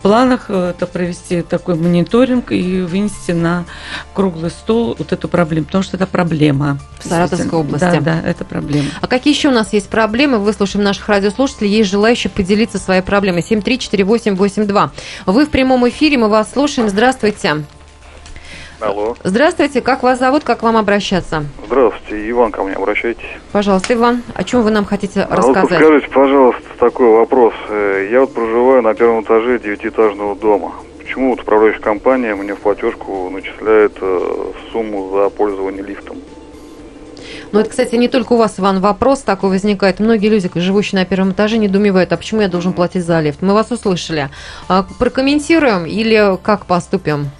планах 0.00 0.48
это 0.48 0.86
провести 0.86 1.42
такой 1.42 1.74
мониторинг 1.74 2.50
и 2.50 2.80
вынести 2.80 3.32
на 3.32 3.66
круглый 4.14 4.50
стол 4.50 4.96
вот 4.98 5.12
эту 5.12 5.28
проблему, 5.28 5.66
потому 5.66 5.84
что 5.84 5.98
это 5.98 6.06
проблема. 6.06 6.78
В 7.00 7.06
Саратовской 7.06 7.58
области. 7.58 7.84
Да, 7.84 8.00
да, 8.00 8.22
это 8.24 8.46
проблема. 8.46 8.88
А 9.02 9.06
какие 9.06 9.34
еще 9.34 9.48
у 9.48 9.52
нас 9.52 9.74
есть 9.74 9.90
проблемы? 9.90 10.38
Выслушаем 10.38 10.82
наших 10.82 11.06
радиослушателей. 11.10 11.68
Есть 11.68 11.90
желающие 11.90 12.30
поделиться 12.30 12.78
своей 12.78 13.02
проблемой. 13.02 13.42
7348882. 13.42 14.93
Вы 15.26 15.46
в 15.46 15.50
прямом 15.50 15.88
эфире, 15.88 16.18
мы 16.18 16.28
вас 16.28 16.52
слушаем. 16.52 16.88
Здравствуйте. 16.88 17.64
Алло. 18.80 19.16
Здравствуйте, 19.24 19.80
как 19.80 20.02
вас 20.02 20.18
зовут, 20.18 20.44
как 20.44 20.62
вам 20.62 20.76
обращаться? 20.76 21.44
Здравствуйте, 21.66 22.30
Иван, 22.30 22.52
ко 22.52 22.62
мне 22.62 22.74
обращайтесь. 22.74 23.24
Пожалуйста, 23.52 23.94
Иван, 23.94 24.22
о 24.34 24.44
чем 24.44 24.62
вы 24.62 24.70
нам 24.70 24.84
хотите 24.84 25.22
а 25.22 25.36
рассказать? 25.36 25.70
Вот 25.70 25.80
скажите, 25.80 26.08
пожалуйста, 26.08 26.62
такой 26.78 27.08
вопрос. 27.08 27.54
Э, 27.68 28.08
я 28.10 28.20
вот 28.20 28.34
проживаю 28.34 28.82
на 28.82 28.94
первом 28.94 29.22
этаже 29.22 29.58
девятиэтажного 29.58 30.36
дома. 30.36 30.72
Почему 30.98 31.30
вот 31.30 31.40
управляющая 31.40 31.80
компания 31.80 32.34
мне 32.34 32.54
в 32.54 32.58
платежку 32.58 33.30
начисляет 33.30 33.92
э, 34.00 34.52
сумму 34.72 35.10
за 35.12 35.30
пользование 35.30 35.82
лифтом? 35.82 36.18
Ну, 37.54 37.60
это, 37.60 37.70
кстати, 37.70 37.94
не 37.94 38.08
только 38.08 38.32
у 38.32 38.36
вас, 38.36 38.58
Иван, 38.58 38.80
вопрос 38.80 39.20
такой 39.20 39.50
возникает. 39.50 40.00
Многие 40.00 40.28
люди, 40.28 40.50
живущие 40.56 40.98
на 40.98 41.04
первом 41.04 41.30
этаже, 41.30 41.56
недоумевают, 41.56 42.12
а 42.12 42.16
почему 42.16 42.40
я 42.40 42.48
должен 42.48 42.72
платить 42.72 43.04
за 43.04 43.20
лифт? 43.20 43.42
Мы 43.42 43.54
вас 43.54 43.70
услышали. 43.70 44.28
А 44.66 44.84
прокомментируем 44.98 45.86
или 45.86 46.36
как 46.42 46.66
поступим? 46.66 47.30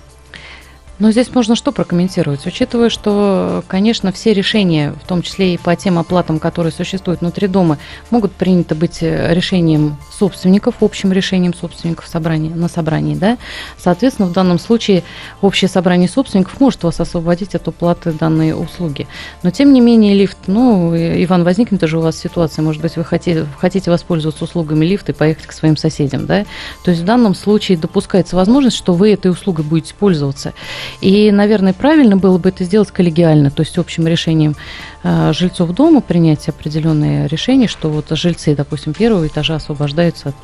Но 1.01 1.11
здесь 1.11 1.35
можно 1.35 1.57
что 1.57 1.73
прокомментировать? 1.73 2.47
Учитывая, 2.47 2.89
что, 2.89 3.65
конечно, 3.67 4.13
все 4.13 4.33
решения, 4.33 4.95
в 5.03 5.07
том 5.07 5.23
числе 5.23 5.55
и 5.55 5.59
по 5.59 5.75
тем 5.75 5.99
оплатам, 5.99 6.39
которые 6.39 6.73
существуют 6.73 7.21
внутри 7.21 7.49
дома, 7.49 7.79
могут 8.11 8.33
приняты 8.33 8.77
быть 8.77 8.99
э, 9.03 9.35
решением 9.35 9.97
собственников, 10.13 10.77
общим 10.81 11.13
решением 11.13 11.53
собственников 11.53 12.07
собрания, 12.07 12.51
на 12.51 12.69
собрании. 12.69 13.17
Да? 13.17 13.39
Соответственно, 13.77 14.29
в 14.29 14.33
данном 14.33 14.61
случае 14.61 15.03
общее 15.43 15.69
собрание 15.69 16.09
собственников 16.09 16.61
может 16.61 16.85
вас 16.85 17.01
освободить 17.01 17.57
от 17.57 17.67
уплаты 17.67 18.13
данной 18.13 18.53
услуги. 18.53 19.09
Но, 19.43 19.51
тем 19.51 19.73
не 19.73 19.81
менее, 19.81 20.15
лифт, 20.15 20.39
ну, 20.47 20.95
Иван, 20.95 21.43
возникнет 21.43 21.83
же 21.89 21.99
у 21.99 22.03
вас 22.03 22.17
ситуация, 22.17 22.63
может 22.63 22.81
быть, 22.81 22.97
вы 22.97 23.05
хотите, 23.05 23.47
хотите 23.59 23.91
воспользоваться 23.91 24.45
услугами 24.45 24.85
лифта 24.85 25.11
и 25.11 25.15
поехать 25.15 25.47
к 25.47 25.53
своим 25.53 25.77
соседям. 25.77 26.27
Да? 26.27 26.45
То 26.85 26.93
есть 26.93 27.03
в 27.03 27.05
данном 27.05 27.35
случае 27.35 27.79
допускается 27.79 28.37
возможность, 28.37 28.77
что 28.77 28.95
вы 28.95 29.13
этой 29.13 29.33
услугой 29.33 29.65
будете 29.65 29.93
пользоваться. 29.95 30.55
И, 31.01 31.31
наверное, 31.31 31.73
правильно 31.73 32.17
было 32.17 32.39
бы 32.39 32.49
это 32.49 32.65
сделать 32.65 32.91
коллегиально, 32.91 33.51
то 33.51 33.63
есть 33.63 33.77
общим 33.79 34.07
решением 34.07 34.57
э, 35.03 35.33
жильцов 35.33 35.71
дома 35.73 36.01
принять 36.01 36.49
определенные 36.49 37.27
решения, 37.29 37.69
что 37.69 37.91
вот 37.91 38.07
жильцы, 38.11 38.55
допустим, 38.55 38.93
первого 38.93 39.27
этажа 39.27 39.57
освобождаются 39.57 40.31
от 40.31 40.37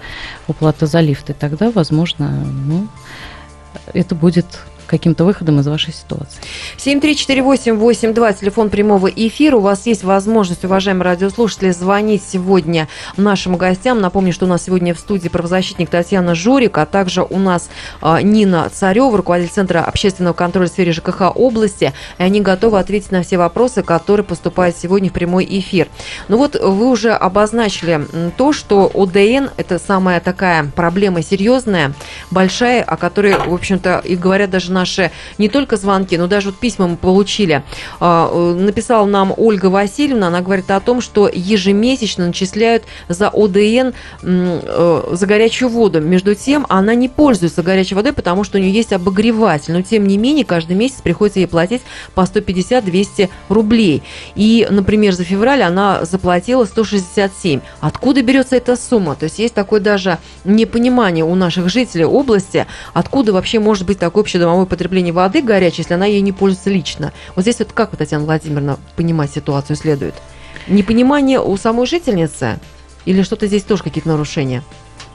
уплаты 0.48 0.86
за 0.86 1.00
лифт, 1.00 1.30
и 1.30 1.32
тогда, 1.32 1.70
возможно, 1.70 2.28
ну, 2.28 2.88
это 3.92 4.14
будет 4.14 4.46
каким-то 4.90 5.24
выходом 5.24 5.60
из 5.60 5.68
вашей 5.68 5.94
ситуации. 5.94 6.40
7348882, 6.78 8.40
телефон 8.40 8.70
прямого 8.70 9.06
эфира. 9.06 9.56
У 9.56 9.60
вас 9.60 9.86
есть 9.86 10.02
возможность, 10.02 10.64
уважаемые 10.64 11.04
радиослушатели, 11.04 11.70
звонить 11.70 12.22
сегодня 12.26 12.88
нашим 13.16 13.56
гостям. 13.56 14.00
Напомню, 14.00 14.32
что 14.32 14.46
у 14.46 14.48
нас 14.48 14.64
сегодня 14.64 14.92
в 14.92 14.98
студии 14.98 15.28
правозащитник 15.28 15.88
Татьяна 15.88 16.34
Журик, 16.34 16.76
а 16.78 16.86
также 16.86 17.22
у 17.22 17.38
нас 17.38 17.70
а, 18.00 18.20
Нина 18.20 18.68
Царева, 18.68 19.16
руководитель 19.16 19.52
Центра 19.52 19.80
общественного 19.80 20.34
контроля 20.34 20.66
в 20.68 20.72
сфере 20.72 20.90
ЖКХ 20.92 21.36
области. 21.36 21.92
И 22.18 22.22
они 22.22 22.40
готовы 22.40 22.80
ответить 22.80 23.12
на 23.12 23.22
все 23.22 23.38
вопросы, 23.38 23.82
которые 23.82 24.26
поступают 24.26 24.76
сегодня 24.76 25.08
в 25.08 25.12
прямой 25.12 25.46
эфир. 25.48 25.86
Ну 26.26 26.36
вот 26.36 26.56
вы 26.60 26.90
уже 26.90 27.12
обозначили 27.12 28.06
то, 28.36 28.52
что 28.52 28.90
ОДН– 28.92 29.50
это 29.56 29.78
самая 29.78 30.18
такая 30.18 30.64
проблема 30.74 31.22
серьезная, 31.22 31.92
большая, 32.32 32.82
о 32.82 32.96
которой, 32.96 33.34
в 33.34 33.54
общем-то, 33.54 34.02
и 34.04 34.16
говорят 34.16 34.50
даже 34.50 34.72
наши 34.80 35.10
не 35.38 35.48
только 35.48 35.76
звонки, 35.76 36.16
но 36.18 36.26
даже 36.26 36.50
вот 36.50 36.58
письма 36.58 36.88
мы 36.88 36.96
получили. 36.96 37.62
А, 38.00 38.30
э, 38.32 38.54
написала 38.54 39.06
нам 39.06 39.32
Ольга 39.36 39.66
Васильевна, 39.66 40.28
она 40.28 40.40
говорит 40.40 40.70
о 40.70 40.80
том, 40.80 41.00
что 41.00 41.30
ежемесячно 41.32 42.26
начисляют 42.26 42.84
за 43.08 43.28
ОДН 43.28 43.90
э, 44.22 45.08
за 45.12 45.26
горячую 45.26 45.68
воду. 45.68 46.00
Между 46.00 46.34
тем, 46.34 46.66
она 46.68 46.94
не 46.94 47.08
пользуется 47.08 47.62
горячей 47.62 47.94
водой, 47.94 48.12
потому 48.12 48.44
что 48.44 48.58
у 48.58 48.60
нее 48.60 48.72
есть 48.72 48.92
обогреватель. 48.92 49.72
Но, 49.72 49.82
тем 49.82 50.06
не 50.06 50.16
менее, 50.18 50.44
каждый 50.44 50.76
месяц 50.76 51.00
приходится 51.02 51.40
ей 51.40 51.46
платить 51.46 51.82
по 52.14 52.22
150-200 52.22 53.28
рублей. 53.48 54.02
И, 54.34 54.66
например, 54.70 55.12
за 55.12 55.24
февраль 55.24 55.62
она 55.62 56.04
заплатила 56.04 56.64
167. 56.64 57.60
Откуда 57.80 58.22
берется 58.22 58.56
эта 58.56 58.76
сумма? 58.76 59.14
То 59.14 59.24
есть 59.24 59.38
есть 59.38 59.54
такое 59.54 59.80
даже 59.80 60.18
непонимание 60.44 61.24
у 61.24 61.34
наших 61.34 61.68
жителей 61.68 62.04
области, 62.04 62.66
откуда 62.94 63.32
вообще 63.32 63.60
может 63.60 63.86
быть 63.86 63.98
такой 63.98 64.22
общедомовой 64.22 64.66
потребление 64.70 65.12
воды 65.12 65.42
горячей, 65.42 65.82
если 65.82 65.94
она 65.94 66.06
ей 66.06 66.22
не 66.22 66.32
пользуется 66.32 66.70
лично. 66.70 67.12
Вот 67.36 67.42
здесь 67.42 67.58
вот 67.58 67.72
как, 67.72 67.94
Татьяна 67.96 68.24
Владимировна, 68.24 68.78
понимать 68.96 69.32
ситуацию 69.32 69.76
следует? 69.76 70.14
Непонимание 70.68 71.40
у 71.40 71.56
самой 71.58 71.86
жительницы 71.86 72.58
или 73.04 73.22
что-то 73.22 73.46
здесь 73.46 73.64
тоже 73.64 73.82
какие-то 73.82 74.08
нарушения? 74.08 74.62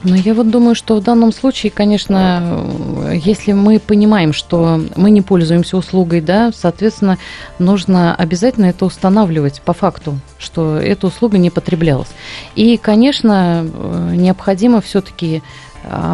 Ну, 0.02 0.14
я 0.14 0.34
вот 0.34 0.50
думаю, 0.50 0.74
что 0.74 0.96
в 0.96 1.02
данном 1.02 1.32
случае, 1.32 1.72
конечно, 1.72 2.64
если 3.24 3.52
мы 3.52 3.78
понимаем, 3.80 4.34
что 4.34 4.80
мы 4.94 5.10
не 5.10 5.22
пользуемся 5.22 5.78
услугой, 5.78 6.20
да, 6.20 6.52
соответственно, 6.54 7.16
нужно 7.58 8.14
обязательно 8.14 8.66
это 8.66 8.84
устанавливать 8.84 9.62
по 9.62 9.72
факту, 9.72 10.18
что 10.38 10.76
эта 10.76 11.06
услуга 11.06 11.38
не 11.38 11.48
потреблялась. 11.48 12.10
И, 12.54 12.76
конечно, 12.76 13.66
необходимо 14.12 14.82
все-таки 14.82 15.42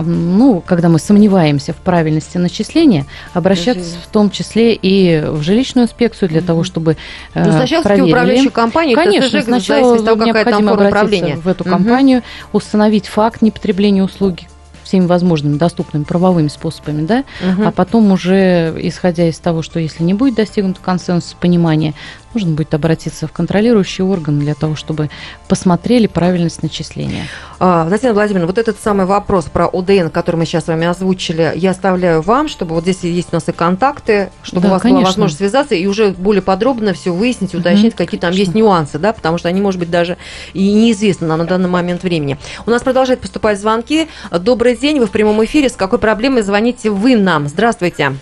ну, 0.05 0.63
когда 0.67 0.89
мы 0.89 0.99
сомневаемся 0.99 1.73
в 1.73 1.77
правильности 1.77 2.39
начисления, 2.39 3.07
обращаться 3.33 3.97
в 4.03 4.13
том 4.13 4.31
числе 4.31 4.75
и 4.75 5.23
в 5.25 5.43
жилищную 5.43 5.87
инспекцию 5.87 6.29
для 6.29 6.41
mm-hmm. 6.41 6.47
того, 6.47 6.65
чтобы 6.65 6.97
э, 7.35 7.45
ну, 7.45 7.53
сначала 7.53 7.83
проверили. 7.83 8.11
управляющую 8.11 8.53
компанию, 8.53 8.97
Конечно, 8.97 9.41
ТСЖ, 9.41 9.45
сначала 9.45 10.03
того, 10.03 10.25
необходимо 10.25 10.73
обратиться 10.73 11.37
в 11.37 11.49
эту 11.49 11.65
компанию, 11.65 12.21
mm-hmm. 12.21 12.49
установить 12.53 13.07
факт 13.07 13.43
непотребления 13.43 14.03
услуги, 14.03 14.47
всеми 14.93 15.07
возможными 15.07 15.57
доступными 15.57 16.05
правовыми 16.05 16.49
способами, 16.49 17.07
да, 17.07 17.25
угу. 17.41 17.63
а 17.67 17.73
потом 17.73 18.13
уже, 18.13 18.75
исходя 18.77 19.27
из 19.27 19.39
того, 19.39 19.63
что 19.63 19.81
если 19.81 20.03
не 20.03 20.13
будет 20.13 20.35
достигнут 20.35 20.79
консенсус 20.79 21.35
понимания, 21.41 21.95
нужно 22.35 22.53
будет 22.53 22.75
обратиться 22.75 23.27
в 23.27 23.33
контролирующий 23.33 24.05
орган 24.05 24.39
для 24.39 24.55
того, 24.55 24.77
чтобы 24.77 25.11
посмотрели 25.49 26.07
правильность 26.07 26.63
начисления. 26.63 27.27
А, 27.59 27.89
Татьяна 27.89 28.15
Владимировна, 28.15 28.47
вот 28.47 28.59
этот 28.59 28.81
самый 28.81 29.07
вопрос 29.07 29.47
про 29.47 29.67
ОДН, 29.67 30.09
который 30.09 30.37
мы 30.37 30.47
сейчас 30.47 30.65
с 30.65 30.69
вами 30.69 30.87
озвучили, 30.87 31.53
я 31.55 31.71
оставляю 31.71 32.23
вам, 32.23 32.49
чтобы 32.49 32.75
вот 32.75 32.83
здесь 32.83 33.03
есть 33.03 33.29
у 33.33 33.37
нас 33.37 33.49
и 33.49 33.53
контакты, 33.53 34.31
чтобы 34.43 34.63
да, 34.63 34.69
у 34.69 34.71
вас 34.73 34.83
конечно. 34.83 35.01
была 35.01 35.09
возможность 35.09 35.39
связаться 35.39 35.75
и 35.75 35.87
уже 35.87 36.11
более 36.11 36.43
подробно 36.43 36.93
все 36.93 37.13
выяснить, 37.13 37.55
уточнить, 37.55 37.95
угу, 37.95 37.99
какие 37.99 38.19
конечно. 38.21 38.29
там 38.29 38.33
есть 38.33 38.55
нюансы, 38.55 38.99
да, 38.99 39.13
потому 39.13 39.39
что 39.39 39.49
они, 39.49 39.61
может 39.61 39.79
быть, 39.79 39.91
даже 39.91 40.17
и 40.55 40.73
неизвестны 40.73 41.27
нам 41.27 41.39
на 41.39 41.45
данный 41.45 41.69
момент 41.69 42.03
времени. 42.03 42.39
У 42.67 42.71
нас 42.71 42.83
продолжают 42.83 43.21
поступать 43.21 43.59
звонки. 43.61 44.09
Добрый 44.31 44.77
день, 44.77 44.99
вы 44.99 45.07
в 45.07 45.11
прямом 45.11 45.45
эфире. 45.45 45.69
С 45.69 45.77
какой 45.77 45.99
проблемой 45.99 46.43
звоните 46.43 46.91
вы 46.91 47.17
нам? 47.17 47.49
Здравствуйте. 47.49 48.13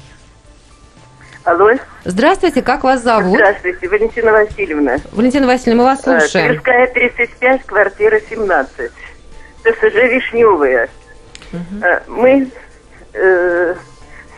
Алло. 1.45 1.71
Здравствуйте, 2.05 2.61
как 2.61 2.85
вас 2.85 3.03
зовут? 3.03 3.37
Здравствуйте, 3.37 3.89
Валентина 3.89 4.33
Васильевна. 4.33 4.99
Валентина 5.13 5.47
Васильевна, 5.47 5.83
мы 5.83 5.89
вас 5.89 6.07
э, 6.07 6.21
слушаем. 6.21 6.49
Тверская, 6.49 6.87
35, 6.89 7.65
квартира 7.65 8.21
17. 8.21 8.91
ТСЖ 9.63 9.95
Вишневая. 9.95 10.91
Угу. 11.53 11.85
Мы 12.09 12.51
э, 13.15 13.75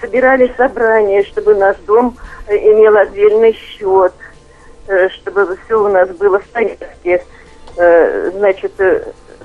собирали 0.01 0.55
собрание, 0.57 1.25
чтобы 1.25 1.57
наш 1.57 1.77
дом 1.79 2.17
э, 2.47 2.57
имел 2.57 2.97
отдельный 2.97 3.53
счет, 3.53 4.13
чтобы 5.15 5.59
все 5.65 5.83
у 5.83 5.89
нас 5.89 6.09
было 6.11 6.39
в 6.39 6.45
порядке. 6.49 7.25
Значит, 7.75 8.73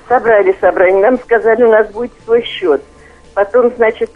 собрали 0.08 0.54
собрание, 0.60 1.00
нам 1.00 1.18
сказали, 1.18 1.62
у 1.64 1.70
нас 1.70 1.88
будет 1.88 2.12
свой 2.24 2.42
счет. 2.42 2.82
Потом, 3.34 3.72
значит, 3.76 4.10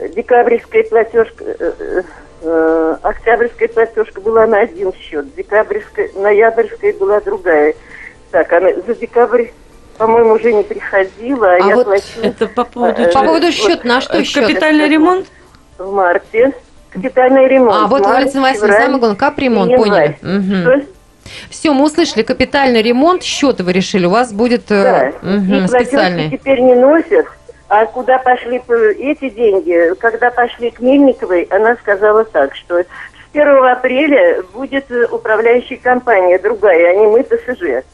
декабрьская 0.00 0.82
платежка, 0.84 1.44
э, 2.44 2.46
э, 2.46 2.96
э, 3.02 3.08
октябрьская 3.08 3.68
платежка 3.68 4.20
была 4.20 4.46
на 4.46 4.60
один 4.60 4.92
счет, 4.94 5.34
декабрьская, 5.34 6.10
ноябрьская 6.14 6.92
была 6.92 7.20
другая. 7.20 7.74
Так, 8.30 8.52
она 8.52 8.68
за 8.86 8.94
декабрь, 8.94 9.46
по-моему, 9.98 10.32
уже 10.32 10.52
не 10.52 10.62
приходила, 10.62 11.52
а, 11.52 11.54
А 11.54 11.68
я 11.68 11.74
вот 11.76 11.86
плачу 11.86 12.04
Это 12.22 12.46
по 12.48 12.64
поводу... 12.64 13.02
Э, 13.02 13.12
По 13.12 13.20
поводу 13.22 13.46
вот, 13.46 13.54
счет, 13.54 13.84
на 13.84 14.00
что 14.00 14.18
Э, 14.18 14.24
счет? 14.24 14.46
Капитальный 14.46 14.88
ремонт? 14.88 15.26
в 15.78 15.92
марте. 15.92 16.52
Капитальный 16.90 17.48
ремонт. 17.48 17.76
А, 17.84 17.86
вот, 17.88 18.06
Васильевна, 18.06 18.52
февраль, 18.54 18.82
самое 18.82 18.98
главное, 18.98 19.16
капремонт, 19.16 19.74
поняли. 19.76 20.16
Мгм. 20.22 20.62
Что? 20.62 20.86
Все, 21.50 21.72
мы 21.72 21.84
услышали, 21.84 22.22
капитальный 22.22 22.82
ремонт, 22.82 23.22
счет 23.22 23.60
вы 23.60 23.72
решили, 23.72 24.06
у 24.06 24.10
вас 24.10 24.32
будет 24.32 24.70
э, 24.70 24.82
Да. 24.82 25.08
И 25.08 25.12
платежки 25.66 25.84
специальный. 25.84 26.30
теперь 26.30 26.60
не 26.60 26.74
носят. 26.74 27.26
А 27.68 27.86
куда 27.86 28.18
пошли 28.18 28.60
эти 28.98 29.30
деньги? 29.30 29.94
Когда 29.98 30.30
пошли 30.30 30.70
к 30.70 30.80
Мельниковой, 30.80 31.42
она 31.50 31.76
сказала 31.76 32.24
так, 32.24 32.54
что 32.54 32.80
с 32.82 32.86
1 33.32 33.64
апреля 33.64 34.42
будет 34.52 34.90
э, 34.90 35.06
управляющая 35.10 35.78
компания 35.78 36.38
другая, 36.38 36.90
а 36.90 36.94
не 36.94 37.06
мы 37.06 37.22
ТСЖ. 37.22 37.84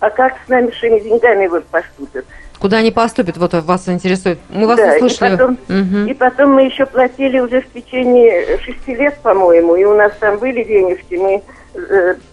А 0.00 0.10
как 0.10 0.34
с 0.44 0.48
нашими 0.48 0.98
деньгами 1.00 1.46
вот 1.46 1.64
поступят? 1.66 2.26
Куда 2.58 2.78
они 2.78 2.90
поступят, 2.90 3.36
вот 3.38 3.52
вас 3.54 3.88
интересует. 3.88 4.38
Мы 4.50 4.66
вас 4.66 4.76
Да, 4.76 4.94
и 4.96 5.02
услышали. 5.02 5.36
потом- 5.36 5.58
Мгм. 5.68 6.06
И 6.08 6.14
потом 6.14 6.52
мы 6.54 6.62
еще 6.66 6.86
платили 6.86 7.38
уже 7.38 7.62
в 7.62 7.72
течение 7.72 8.58
шести 8.58 8.94
лет, 8.94 9.16
по-моему, 9.22 9.76
и 9.76 9.84
у 9.84 9.94
нас 9.94 10.12
там 10.20 10.38
были 10.38 10.62
денежки, 10.62 11.14
мы 11.14 11.42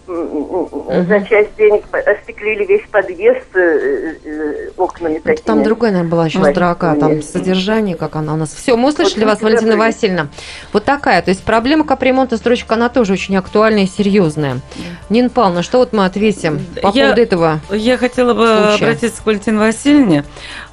за 0.06 1.20
часть 1.28 1.56
денег 1.56 1.84
остеклили 1.92 2.64
весь 2.64 2.82
подъезд 2.90 3.46
э, 3.54 4.14
э, 4.24 4.68
окнами 4.76 5.14
Это 5.16 5.24
такими. 5.24 5.44
Там 5.46 5.62
другая, 5.62 5.92
наверное, 5.92 6.10
была 6.10 6.26
еще 6.26 6.44
строка, 6.44 6.94
там 6.96 7.22
содержание, 7.22 7.96
как 7.96 8.16
она 8.16 8.34
у 8.34 8.36
нас. 8.36 8.54
Все, 8.54 8.76
мы 8.76 8.88
услышали 8.90 9.24
Вот 9.24 9.30
вас, 9.30 9.42
Валентина. 9.42 9.76
Васильевна. 9.76 10.28
Вот 10.72 10.84
такая, 10.84 11.22
то 11.22 11.30
есть 11.30 11.42
проблема 11.42 11.84
капремонта 11.84 12.36
строчка, 12.36 12.74
она 12.74 12.88
тоже 12.88 13.12
очень 13.14 13.36
актуальная 13.36 13.84
и 13.84 13.86
серьезная. 13.86 14.60
Нина 15.10 15.30
Павловна, 15.30 15.62
что 15.62 15.78
вот 15.78 15.92
мы 15.92 16.04
ответим 16.04 16.60
по 16.82 16.88
Я- 16.88 17.04
поводу 17.04 17.22
этого? 17.22 17.60
Я 17.70 17.96
хотела 17.98 18.34
бы 18.34 18.46
Случая. 18.46 18.84
обратиться 18.86 19.22
к 19.22 19.26
Валентине 19.26 19.58
Васильевне. 19.58 20.24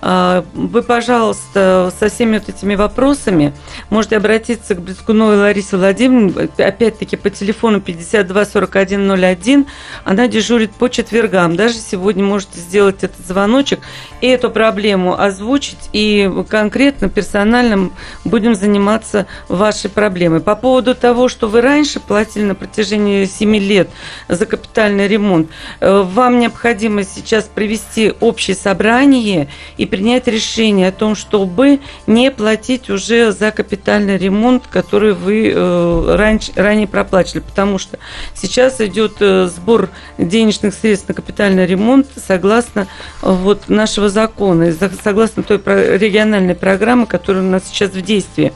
А, 0.01 0.43
Вы, 0.53 0.81
пожалуйста, 0.83 1.91
со 1.99 2.09
всеми 2.09 2.37
вот 2.39 2.49
этими 2.49 2.75
вопросами 2.75 3.53
можете 3.89 4.17
обратиться 4.17 4.75
к 4.75 4.81
Брискуновой 4.81 5.37
Ларисе 5.37 5.77
Владимировне, 5.77 6.49
опять-таки 6.57 7.15
по 7.17 7.29
телефону 7.29 7.81
52 7.81 8.45
41 8.61 9.11
01. 9.11 9.65
Она 10.03 10.27
дежурит 10.27 10.71
по 10.71 10.89
четвергам. 10.89 11.55
Даже 11.55 11.75
сегодня 11.75 12.23
можете 12.23 12.59
сделать 12.59 13.03
этот 13.03 13.25
звоночек 13.25 13.79
и 14.21 14.27
эту 14.27 14.51
проблему 14.51 15.19
озвучить, 15.19 15.89
и 15.93 16.29
конкретно, 16.47 17.09
персонально 17.09 17.89
будем 18.23 18.55
заниматься 18.55 19.25
вашей 19.47 19.89
проблемой. 19.89 20.41
По 20.41 20.55
поводу 20.55 20.93
того, 20.93 21.27
что 21.27 21.47
вы 21.47 21.61
раньше 21.61 21.99
платили 21.99 22.43
на 22.43 22.55
протяжении 22.55 23.25
7 23.25 23.55
лет 23.57 23.89
за 24.27 24.45
капитальный 24.45 25.07
ремонт, 25.07 25.49
э, 25.79 26.01
вам 26.01 26.39
необходимо 26.39 27.03
сейчас 27.03 27.45
провести 27.45 28.13
общее 28.19 28.55
собрание 28.55 29.49
и 29.77 29.85
принять 29.85 30.27
решение 30.27 30.89
о 30.89 30.91
том, 30.91 31.15
чтобы 31.15 31.79
не 32.05 32.29
платить 32.31 32.89
уже 32.89 33.31
за 33.31 33.51
капитальный 33.51 34.17
ремонт, 34.17 34.67
который 34.67 35.13
вы 35.13 35.51
э, 35.53 36.15
раньше, 36.15 36.51
ранее 36.55 36.87
проплачивали, 36.87 37.41
потому 37.41 37.77
что 37.79 37.97
сейчас 38.35 38.50
идет 38.57 39.13
э, 39.19 39.47
сбор 39.47 39.89
денежных 40.17 40.73
средств 40.73 41.07
на 41.07 41.13
капитальный 41.13 41.65
ремонт 41.65 42.07
согласно 42.15 42.87
э, 43.21 43.31
вот 43.31 43.69
нашего 43.69 44.09
закона, 44.09 44.73
согласно 45.03 45.43
той 45.43 45.57
региональной 45.97 46.55
программы, 46.55 47.05
которая 47.05 47.43
у 47.43 47.47
нас 47.47 47.63
сейчас 47.67 47.91
в 47.91 48.01
действии. 48.01 48.53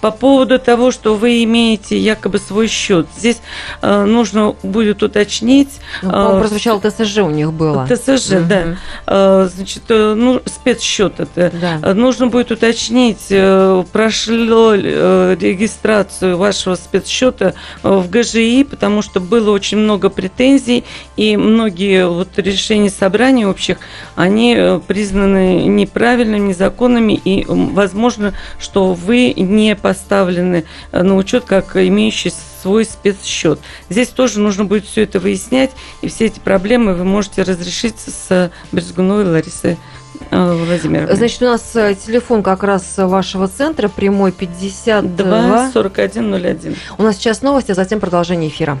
По 0.00 0.10
поводу 0.10 0.58
того, 0.58 0.90
что 0.90 1.14
вы 1.16 1.44
имеете 1.44 1.98
якобы 1.98 2.38
свой 2.38 2.68
счет, 2.68 3.06
здесь 3.16 3.40
э, 3.82 4.04
нужно 4.04 4.54
будет 4.62 5.02
уточнить. 5.02 5.80
Ну, 6.02 6.36
э, 6.36 6.40
прозвучало 6.40 6.80
ТСЖ 6.80 7.18
у 7.18 7.30
них 7.30 7.52
было. 7.52 7.86
ТСЖ, 7.86 8.30
да. 8.48 8.60
Мгм. 8.60 8.76
Э, 9.06 9.48
Значит, 9.54 9.84
э, 9.88 10.14
ну, 10.14 10.42
спецсчет 10.44 11.20
это. 11.20 11.52
Да. 11.60 11.78
Э, 11.82 11.92
Нужно 11.92 12.26
будет 12.26 12.50
уточнить, 12.50 13.26
э, 13.30 13.84
прошло 13.92 14.74
э, 14.74 15.36
регистрацию 15.40 16.36
вашего 16.36 16.74
спецсчета 16.74 17.54
э, 17.82 17.88
в 17.88 18.10
ГЖИ, 18.10 18.64
потому 18.64 19.02
что 19.02 19.20
было 19.36 19.50
очень 19.50 19.76
много 19.76 20.08
претензий, 20.08 20.84
и 21.16 21.36
многие 21.36 22.08
вот 22.08 22.28
решения 22.38 22.88
собраний 22.88 23.44
общих, 23.44 23.76
они 24.14 24.54
э, 24.56 24.80
признаны 24.86 25.64
неправильными, 25.64 26.48
незаконными, 26.48 27.12
и 27.12 27.44
возможно, 27.46 28.32
что 28.58 28.94
вы 28.94 29.34
не 29.36 29.76
поставлены 29.76 30.64
э, 30.92 31.02
на 31.02 31.16
учет 31.16 31.44
как 31.44 31.76
имеющий 31.76 32.32
свой 32.62 32.86
спецсчет. 32.86 33.60
Здесь 33.90 34.08
тоже 34.08 34.40
нужно 34.40 34.64
будет 34.64 34.86
все 34.86 35.02
это 35.02 35.20
выяснять, 35.20 35.70
и 36.00 36.08
все 36.08 36.26
эти 36.26 36.40
проблемы 36.40 36.94
вы 36.94 37.04
можете 37.04 37.42
разрешить 37.42 37.96
с 37.98 38.50
Брезгуновой 38.72 39.24
Ларисой 39.24 39.76
э, 40.30 40.52
Владимировной. 40.66 41.14
Значит, 41.14 41.42
у 41.42 41.44
нас 41.44 41.76
э, 41.76 41.94
телефон 41.94 42.42
как 42.42 42.62
раз 42.62 42.94
вашего 42.96 43.48
центра, 43.48 43.88
прямой 43.88 44.32
52. 44.32 45.24
2 45.24 45.70
41 45.72 46.34
01. 46.34 46.76
У 46.96 47.02
нас 47.02 47.16
сейчас 47.16 47.42
новости, 47.42 47.72
а 47.72 47.74
затем 47.74 48.00
продолжение 48.00 48.48
эфира. 48.48 48.80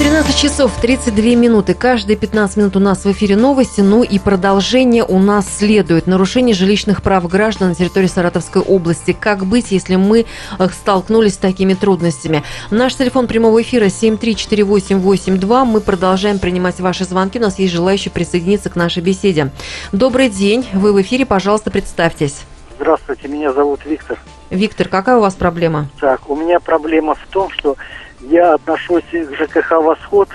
13 0.00 0.34
часов 0.34 0.72
32 0.80 1.34
минуты. 1.34 1.74
Каждые 1.74 2.16
15 2.16 2.56
минут 2.56 2.74
у 2.74 2.80
нас 2.80 3.04
в 3.04 3.12
эфире 3.12 3.36
новости, 3.36 3.82
ну 3.82 4.02
и 4.02 4.18
продолжение 4.18 5.04
у 5.04 5.18
нас 5.18 5.46
следует. 5.58 6.06
Нарушение 6.06 6.54
жилищных 6.54 7.02
прав 7.02 7.28
граждан 7.28 7.68
на 7.68 7.74
территории 7.74 8.06
Саратовской 8.06 8.62
области. 8.62 9.12
Как 9.12 9.44
быть, 9.44 9.72
если 9.72 9.96
мы 9.96 10.24
э, 10.58 10.68
столкнулись 10.68 11.34
с 11.34 11.36
такими 11.36 11.74
трудностями? 11.74 12.44
Наш 12.70 12.94
телефон 12.94 13.26
прямого 13.26 13.60
эфира 13.60 13.84
7348882. 13.84 15.64
Мы 15.66 15.82
продолжаем 15.82 16.38
принимать 16.38 16.80
ваши 16.80 17.04
звонки. 17.04 17.38
У 17.38 17.42
нас 17.42 17.58
есть 17.58 17.74
желающие 17.74 18.10
присоединиться 18.10 18.70
к 18.70 18.76
нашей 18.76 19.02
беседе. 19.02 19.50
Добрый 19.92 20.30
день. 20.30 20.66
Вы 20.72 20.94
в 20.94 21.02
эфире. 21.02 21.26
Пожалуйста, 21.26 21.70
представьтесь. 21.70 22.46
Здравствуйте, 22.76 23.28
меня 23.28 23.52
зовут 23.52 23.84
Виктор. 23.84 24.18
Виктор, 24.48 24.88
какая 24.88 25.18
у 25.18 25.20
вас 25.20 25.34
проблема? 25.34 25.88
Так, 26.00 26.30
у 26.30 26.36
меня 26.36 26.58
проблема 26.58 27.14
в 27.14 27.26
том, 27.30 27.50
что 27.50 27.76
я 28.22 28.54
отношусь 28.54 29.04
к 29.12 29.34
ЖКХ 29.34 29.72
«Восход», 29.72 30.28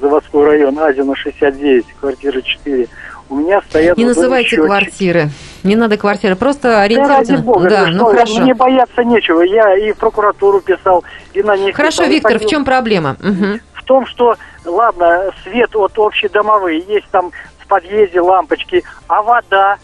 заводской 0.00 0.44
район, 0.44 0.78
Азина 0.78 1.16
69, 1.16 1.86
квартира 2.00 2.40
4. 2.40 2.88
У 3.30 3.36
меня 3.36 3.60
стоят... 3.62 3.96
Не 3.98 4.04
называйте 4.06 4.50
счетчики. 4.50 4.66
квартиры. 4.66 5.30
Не 5.62 5.76
надо 5.76 5.96
квартиры. 5.96 6.36
Просто 6.36 6.68
Да, 6.68 6.80
ради 6.80 6.94
ориентируйтесь. 6.94 7.40
бога, 7.40 7.68
да, 7.68 7.84
вы 7.84 7.90
ну 7.90 7.98
что, 7.98 8.06
хорошо. 8.06 8.40
Мне 8.40 8.54
бояться 8.54 9.04
нечего. 9.04 9.42
Я 9.42 9.76
и 9.76 9.92
в 9.92 9.96
прокуратуру 9.98 10.60
писал, 10.60 11.04
и 11.34 11.42
на 11.42 11.56
них 11.56 11.74
Хорошо, 11.76 12.02
писал, 12.02 12.12
Виктор, 12.12 12.38
в 12.38 12.46
чем 12.46 12.64
проблема? 12.64 13.16
Мгм. 13.20 13.60
В 13.74 13.82
том, 13.84 14.06
что, 14.06 14.36
ладно, 14.64 15.30
свет 15.42 15.74
от 15.74 15.98
общедомовые, 15.98 16.80
есть 16.88 17.08
там 17.10 17.32
в 17.58 17.66
подъезде 17.66 18.20
лампочки, 18.20 18.84
а 19.08 19.22
вода, 19.22 19.76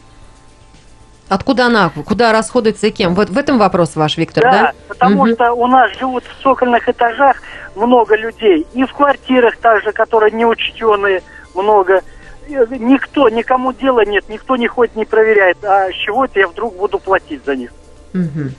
Откуда 1.28 1.66
она? 1.66 1.90
Куда 2.04 2.32
расходуется 2.32 2.87
и 2.88 2.90
кем? 2.90 3.14
Вот 3.14 3.30
в 3.30 3.38
этом 3.38 3.58
вопрос 3.58 3.96
ваш, 3.96 4.18
Виктор, 4.18 4.44
да? 4.44 4.50
Да, 4.50 4.72
потому 4.88 5.24
Мгм. 5.24 5.34
что 5.34 5.52
у 5.52 5.66
нас 5.66 5.90
живут 5.98 6.24
в 6.24 6.42
цокольных 6.42 6.88
этажах 6.88 7.38
много 7.74 8.16
людей. 8.16 8.66
И 8.74 8.84
в 8.84 8.92
квартирах 8.92 9.56
также, 9.56 9.92
которые 9.92 10.32
неучтенные, 10.32 11.22
много. 11.54 12.02
Никто, 12.48 13.30
никому 13.30 13.72
дела 13.72 14.04
нет, 14.04 14.28
никто 14.28 14.56
не 14.56 14.68
ходит, 14.68 14.96
не 14.96 15.06
проверяет. 15.06 15.64
А 15.64 15.90
с 15.90 15.94
чего 15.94 16.26
это 16.26 16.40
я 16.40 16.48
вдруг 16.48 16.76
буду 16.76 16.98
платить 16.98 17.42
за 17.44 17.56
них 17.56 17.70
Мгм. 18.12 18.54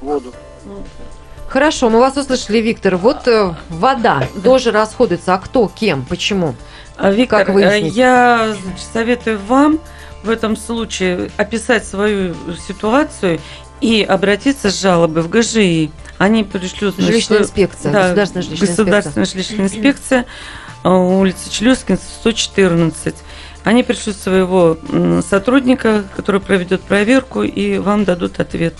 воду? 0.00 0.32
Хорошо, 1.48 1.90
мы 1.90 2.00
вас 2.00 2.16
услышали, 2.16 2.58
Виктор. 2.58 2.96
Вот 2.96 3.28
э, 3.28 3.52
вода 3.68 4.22
тоже 4.42 4.70
расходуется. 4.70 5.34
А 5.34 5.38
кто, 5.38 5.68
кем, 5.68 6.02
почему? 6.08 6.54
А, 6.96 7.10
Виктор, 7.10 7.44
Как 7.44 7.54
выяснить? 7.54 7.92
э, 7.94 7.98
я 7.98 8.54
значит, 8.58 8.86
советую 8.90 9.38
вам 9.46 9.78
в 10.22 10.30
этом 10.30 10.56
случае 10.56 11.30
описать 11.36 11.84
свою 11.86 12.34
ситуацию 12.66 13.40
и 13.80 14.02
обратиться 14.02 14.70
с 14.70 14.80
жалобой 14.80 15.22
в 15.22 15.28
ГЖИ. 15.28 15.90
Они 16.18 16.44
пришлют... 16.44 16.96
Жилищная 16.96 17.38
свою- 17.38 17.42
инспекция, 17.42 17.92
Да, 17.92 18.02
государственная 18.02 18.42
жилищная 18.44 18.68
государственная 18.68 19.26
жилищная 19.26 19.66
инспекция, 19.66 20.26
э, 20.84 20.88
улица 20.88 21.50
Челюскин, 21.50 21.98
114. 21.98 23.14
Они 23.64 23.82
пришлют 23.82 24.16
своего 24.16 24.76
сотрудника, 25.28 26.04
который 26.16 26.40
проведет 26.40 26.82
проверку, 26.82 27.42
и 27.42 27.78
вам 27.78 28.04
дадут 28.04 28.40
ответ. 28.40 28.74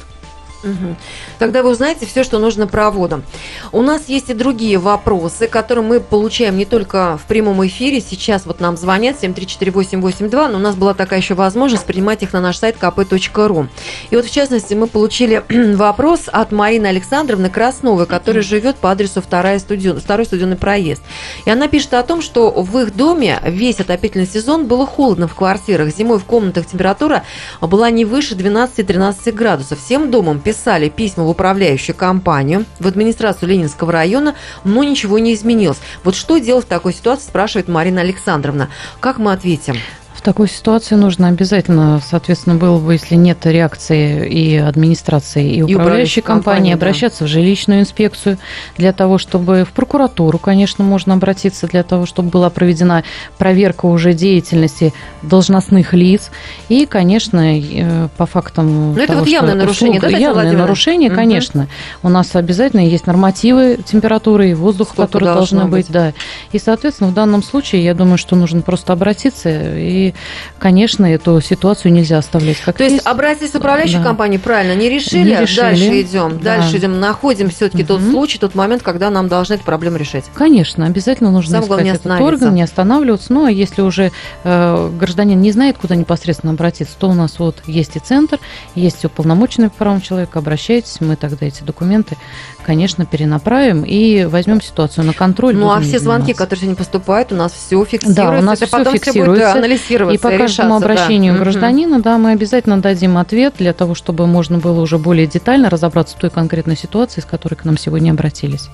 Тогда 1.38 1.62
вы 1.62 1.70
узнаете 1.70 2.06
все, 2.06 2.24
что 2.24 2.38
нужно 2.38 2.66
проводам. 2.66 3.24
У 3.72 3.82
нас 3.82 4.08
есть 4.08 4.30
и 4.30 4.34
другие 4.34 4.78
вопросы, 4.78 5.46
которые 5.46 5.84
мы 5.84 6.00
получаем 6.00 6.56
не 6.56 6.64
только 6.64 7.18
в 7.18 7.26
прямом 7.26 7.66
эфире. 7.66 8.00
Сейчас 8.00 8.46
вот 8.46 8.60
нам 8.60 8.76
звонят 8.76 9.16
7348882, 9.22 10.48
но 10.48 10.58
у 10.58 10.60
нас 10.60 10.74
была 10.76 10.94
такая 10.94 11.20
еще 11.20 11.34
возможность 11.34 11.84
принимать 11.84 12.22
их 12.22 12.32
на 12.32 12.40
наш 12.40 12.58
сайт 12.58 12.76
kp.ru. 12.80 13.68
И 14.10 14.16
вот 14.16 14.24
в 14.24 14.30
частности 14.30 14.74
мы 14.74 14.86
получили 14.86 15.42
вопрос 15.74 16.22
от 16.32 16.52
Марины 16.52 16.86
Александровны 16.86 17.50
Красновой, 17.50 18.06
которая 18.06 18.42
живет 18.42 18.76
по 18.76 18.90
адресу 18.90 19.20
вторая 19.20 19.58
студион, 19.58 20.00
второй 20.00 20.26
студионный 20.26 20.56
проезд. 20.56 21.02
И 21.44 21.50
она 21.50 21.68
пишет 21.68 21.94
о 21.94 22.02
том, 22.02 22.22
что 22.22 22.50
в 22.50 22.78
их 22.78 22.94
доме 22.94 23.40
весь 23.44 23.80
отопительный 23.80 24.26
сезон 24.26 24.66
было 24.66 24.86
холодно 24.86 25.28
в 25.28 25.34
квартирах. 25.34 25.94
Зимой 25.94 26.18
в 26.18 26.24
комнатах 26.24 26.66
температура 26.66 27.24
была 27.60 27.90
не 27.90 28.04
выше 28.04 28.34
12-13 28.34 29.32
градусов. 29.32 29.78
Всем 29.80 30.10
домам 30.10 30.40
писали 30.52 30.90
письма 30.90 31.24
в 31.24 31.30
управляющую 31.30 31.96
компанию, 31.96 32.66
в 32.78 32.86
администрацию 32.86 33.48
Ленинского 33.48 33.90
района, 33.90 34.34
но 34.64 34.84
ничего 34.84 35.18
не 35.18 35.32
изменилось. 35.32 35.78
Вот 36.04 36.14
что 36.14 36.36
делать 36.36 36.66
в 36.66 36.68
такой 36.68 36.92
ситуации, 36.92 37.24
спрашивает 37.24 37.68
Марина 37.68 38.02
Александровна. 38.02 38.68
Как 39.00 39.16
мы 39.16 39.32
ответим? 39.32 39.76
В 40.22 40.24
такой 40.24 40.48
ситуации 40.48 40.94
нужно 40.94 41.26
обязательно, 41.26 42.00
соответственно, 42.08 42.54
было 42.54 42.78
бы, 42.78 42.92
если 42.92 43.16
нет 43.16 43.44
реакции 43.44 44.24
и 44.28 44.56
администрации, 44.56 45.42
и 45.52 45.62
управляющей 45.62 45.74
управляющей 45.74 46.22
компании, 46.22 46.44
компании, 46.44 46.70
да. 46.74 46.76
обращаться 46.76 47.24
в 47.24 47.26
жилищную 47.26 47.80
инспекцию 47.80 48.38
для 48.76 48.92
того, 48.92 49.18
чтобы 49.18 49.64
в 49.68 49.72
прокуратуру, 49.72 50.38
конечно, 50.38 50.84
можно 50.84 51.14
обратиться 51.14 51.66
для 51.66 51.82
того, 51.82 52.06
чтобы 52.06 52.28
была 52.28 52.50
проведена 52.50 53.02
проверка 53.36 53.86
уже 53.86 54.14
деятельности 54.14 54.94
должностных 55.22 55.92
лиц. 55.92 56.30
И, 56.68 56.86
конечно, 56.86 57.58
э, 57.58 58.06
по 58.16 58.24
фактам 58.26 58.92
Ну, 58.94 58.98
это 58.98 59.08
того, 59.08 59.18
вот 59.18 59.28
что 59.28 59.34
явное 59.34 59.54
нарушение, 59.56 60.00
да, 60.00 60.06
услуга- 60.06 60.22
Татьяна 60.22 60.38
явное 60.44 60.56
нарушение, 60.56 61.08
Мгм. 61.08 61.16
конечно. 61.16 61.66
У 62.04 62.08
нас 62.08 62.36
обязательно 62.36 62.86
есть 62.86 63.08
нормативы 63.08 63.80
температуры 63.84 64.50
и 64.50 64.54
воздуха, 64.54 64.92
Сколько 64.92 65.08
которые 65.08 65.34
должно 65.34 65.58
должны 65.62 65.76
быть, 65.76 65.86
быть? 65.86 65.92
да. 65.92 66.12
И, 66.52 66.60
соответственно, 66.60 67.10
в 67.10 67.14
данном 67.14 67.42
случае, 67.42 67.82
я 67.82 67.94
думаю, 67.94 68.18
что 68.18 68.36
нужно 68.36 68.60
просто 68.62 68.92
обратиться, 68.92 69.48
и, 69.50 70.11
конечно, 70.58 71.06
эту 71.06 71.40
ситуацию 71.40 71.92
нельзя 71.92 72.18
оставлять 72.18 72.58
как 72.60 72.76
То 72.76 72.84
есть 72.84 73.04
обратились 73.06 73.52
в 73.52 73.56
управляющую 73.56 74.00
Да. 74.00 74.08
компанию, 74.08 74.40
правильно, 74.40 74.74
не 74.74 74.88
решили, 74.88 75.30
Не 75.30 75.40
решили. 75.40 75.60
дальше 75.60 76.00
идем, 76.00 76.38
Да. 76.38 76.56
дальше 76.56 76.78
идем, 76.78 77.00
находим 77.00 77.50
все-таки 77.50 77.84
тот 77.84 78.00
случай, 78.00 78.38
тот 78.38 78.54
момент, 78.54 78.82
когда 78.82 79.10
нам 79.10 79.28
должны 79.28 79.54
эту 79.54 79.64
проблему 79.64 79.96
решить. 79.96 80.24
Конечно, 80.34 80.86
обязательно 80.86 81.30
нужно 81.30 81.62
Самое 81.62 81.92
искать 81.92 82.00
этот 82.06 82.20
орган, 82.20 82.54
не 82.54 82.62
останавливаться. 82.62 83.32
Ну, 83.32 83.46
а 83.46 83.50
если 83.50 83.82
уже 83.82 84.12
э, 84.44 84.90
гражданин 84.98 85.40
не 85.40 85.52
знает, 85.52 85.76
куда 85.78 85.96
непосредственно 85.96 86.52
обратиться, 86.52 86.94
то 86.98 87.08
у 87.08 87.14
нас 87.14 87.38
вот 87.38 87.56
есть 87.66 87.96
и 87.96 87.98
центр, 87.98 88.38
есть 88.74 89.04
уполномоченный 89.04 89.68
по 89.70 89.76
правам 89.76 90.00
человека. 90.00 90.38
Обращайтесь, 90.38 91.00
мы 91.00 91.16
тогда 91.16 91.46
эти 91.46 91.62
документы, 91.62 92.16
конечно, 92.62 93.04
перенаправим 93.06 93.84
и 93.84 94.24
возьмем 94.24 94.60
ситуацию 94.60 95.04
на 95.04 95.12
контроль. 95.12 95.56
Ну, 95.56 95.70
а 95.70 95.80
все 95.80 95.98
звонки, 95.98 96.32
которые 96.32 96.60
сегодня 96.60 96.76
поступают, 96.76 97.32
у 97.32 97.36
нас 97.36 97.52
все 97.52 97.84
фиксируется. 97.84 98.22
Да, 98.22 98.38
у 98.38 98.42
нас 98.42 98.60
всё 98.60 98.78
будет 98.78 98.92
фиксируется. 99.04 99.52
анализироваться 99.52 100.28
И 100.28 100.30
по 100.32 100.36
каждому 100.36 100.70
да. 100.70 100.76
обращению 100.76 101.34
Мгм. 101.34 101.42
гражданина, 101.42 102.00
да, 102.00 102.18
мы 102.18 102.32
обязательно 102.32 102.80
дадим 102.80 103.18
ответ 103.18 103.54
для 103.58 103.72
того, 103.72 103.94
чтобы 103.94 104.26
можно 104.26 104.58
было 104.58 104.80
уже 104.80 104.98
более 104.98 105.26
детально 105.26 105.70
разобраться 105.70 106.16
в 106.16 106.20
той 106.20 106.30
конкретной 106.30 106.76
ситуации, 106.76 107.20
с 107.20 107.24
которой 107.24 107.54
к 107.54 107.64
нам 107.64 107.76
сегодня 107.76 108.10
обратились. 108.12 108.68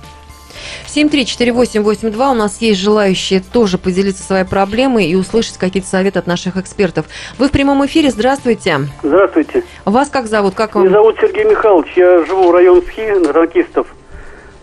7373882. 0.86 2.30
У 2.30 2.34
нас 2.34 2.60
есть 2.60 2.80
желающие 2.80 3.40
тоже 3.40 3.78
поделиться 3.78 4.22
своей 4.22 4.44
проблемой 4.44 5.06
и 5.06 5.14
услышать 5.14 5.58
какие-то 5.58 5.88
советы 5.88 6.18
от 6.18 6.26
наших 6.26 6.56
экспертов. 6.56 7.06
Вы 7.38 7.48
в 7.48 7.50
прямом 7.50 7.84
эфире. 7.86 8.10
Здравствуйте. 8.10 8.80
Здравствуйте. 9.02 9.64
Вас 9.84 10.08
как 10.08 10.26
зовут? 10.26 10.54
Как 10.54 10.74
Меня 10.74 10.84
вам? 10.84 10.92
зовут 10.92 11.16
Сергей 11.20 11.44
Михайлович, 11.44 11.92
я 11.96 12.24
живу 12.24 12.48
в 12.48 12.54
районе 12.54 12.82
СХИ, 12.82 13.26
Наркистов. 13.26 13.86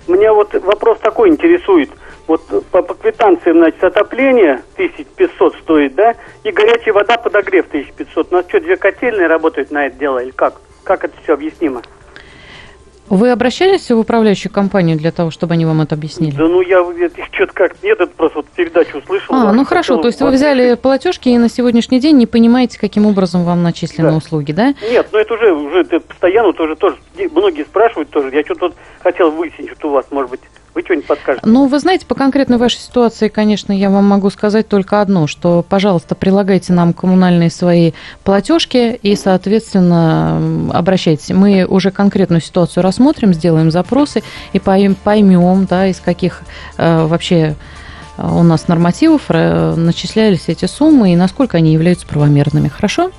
Меня 0.08 0.34
вот 0.34 0.54
вопрос 0.54 1.00
такой 1.00 1.30
интересует. 1.30 1.89
Вот 2.28 2.41
по, 2.72 2.82
по 2.82 2.94
квитанциям, 2.96 3.58
значит, 3.58 3.84
отопление 3.84 4.62
1500 4.74 5.56
стоит, 5.58 5.96
да, 5.96 6.15
и 6.44 6.52
горячая 6.52 6.94
вода, 6.94 7.18
подогрев 7.18 7.68
1500. 7.68 8.32
У 8.32 8.36
нас 8.36 8.46
что, 8.48 8.60
две 8.60 8.78
котельные 8.78 9.28
работают 9.28 9.70
на 9.72 9.88
это 9.88 9.98
дело 9.98 10.20
или 10.20 10.32
как? 10.32 10.56
Как 10.84 11.04
это 11.04 11.13
все 11.24 11.34
объяснимо? 11.34 11.82
Вы 13.10 13.30
обращались 13.32 13.89
в 13.91 13.98
управляющую 14.00 14.52
компанию 14.52 14.98
для 14.98 15.12
того, 15.12 15.30
чтобы 15.30 15.54
они 15.54 15.65
вам 15.65 15.82
это 15.82 15.96
объяснили? 15.96 16.36
Да 16.36 16.48
ну 16.48 16.62
я 16.62 16.84
что-то 17.32 17.54
как 17.54 17.84
нет, 17.84 18.00
это 18.00 18.12
просто 18.15 18.39
вот 18.39 18.48
передачу 18.48 18.98
услышал. 18.98 19.36
А, 19.36 19.46
вашу, 19.46 19.56
ну 19.56 19.65
хорошо, 19.65 19.98
то 19.98 20.08
есть 20.08 20.22
вы 20.22 20.32
взяли 20.32 20.74
платежки 20.76 21.30
и 21.30 21.38
на 21.38 21.50
сегодняшний 21.50 22.00
день 22.00 22.18
не 22.18 22.26
понимаете, 22.26 22.80
каким 22.80 23.06
образом 23.06 23.44
вам 23.44 23.62
начислены 23.62 24.10
Да. 24.10 24.18
услуги, 24.18 24.52
да? 24.54 24.74
Нет, 24.89 25.08
ну 25.12 25.20
это 25.20 25.34
уже, 25.36 25.54
уже 25.54 25.82
это 25.82 26.00
постоянно 26.00 26.54
тоже, 26.54 26.76
тоже, 26.76 26.98
многие 27.32 27.63
спрашивают 27.63 28.10
тоже. 28.10 28.34
Я 28.34 28.44
что-то 28.44 28.68
вот 28.68 28.76
хотел 29.04 29.30
выяснить, 29.32 29.70
что 29.78 29.89
у 29.89 29.91
вас, 29.91 30.06
может 30.10 30.32
быть, 30.32 30.41
вы 30.76 30.82
что-нибудь 30.82 31.08
подскажете? 31.08 31.48
Ну, 31.48 31.68
вы 31.68 31.80
знаете, 31.80 32.06
по 32.06 32.16
конкретной 32.16 32.58
вашей 32.58 32.80
ситуации, 32.80 33.30
конечно, 33.30 33.72
я 33.72 33.90
вам 33.90 34.06
могу 34.06 34.30
сказать 34.30 34.68
только 34.68 35.00
одно, 35.00 35.26
что, 35.26 35.66
пожалуйста, 35.68 36.16
прилагайте 36.16 36.74
нам 36.74 36.94
коммунальные 36.94 37.50
свои 37.50 37.94
платежки 38.26 39.00
и, 39.02 39.16
соответственно, 39.16 40.70
обращайтесь. 40.74 41.30
Мы 41.30 41.66
уже 41.66 41.92
конкретную 41.92 42.42
ситуацию 42.42 42.84
рассмотрим, 42.84 43.34
сделаем 43.34 43.72
запросы 43.72 44.22
и 44.52 44.60
пойм- 44.60 44.98
поймем, 45.02 45.66
да, 45.66 45.88
из 45.88 46.02
каких 46.02 46.42
э, 46.78 47.06
вообще 47.06 47.56
э, 48.18 48.30
у 48.30 48.44
нас 48.44 48.68
нормативов 48.68 49.24
э, 49.30 49.76
начислялись 49.76 50.44
эти 50.48 50.66
суммы 50.66 51.14
и 51.14 51.16
насколько 51.16 51.56
они 51.56 51.72
являются 51.72 52.06
правомерными. 52.06 52.68
Хорошо? 52.68 53.12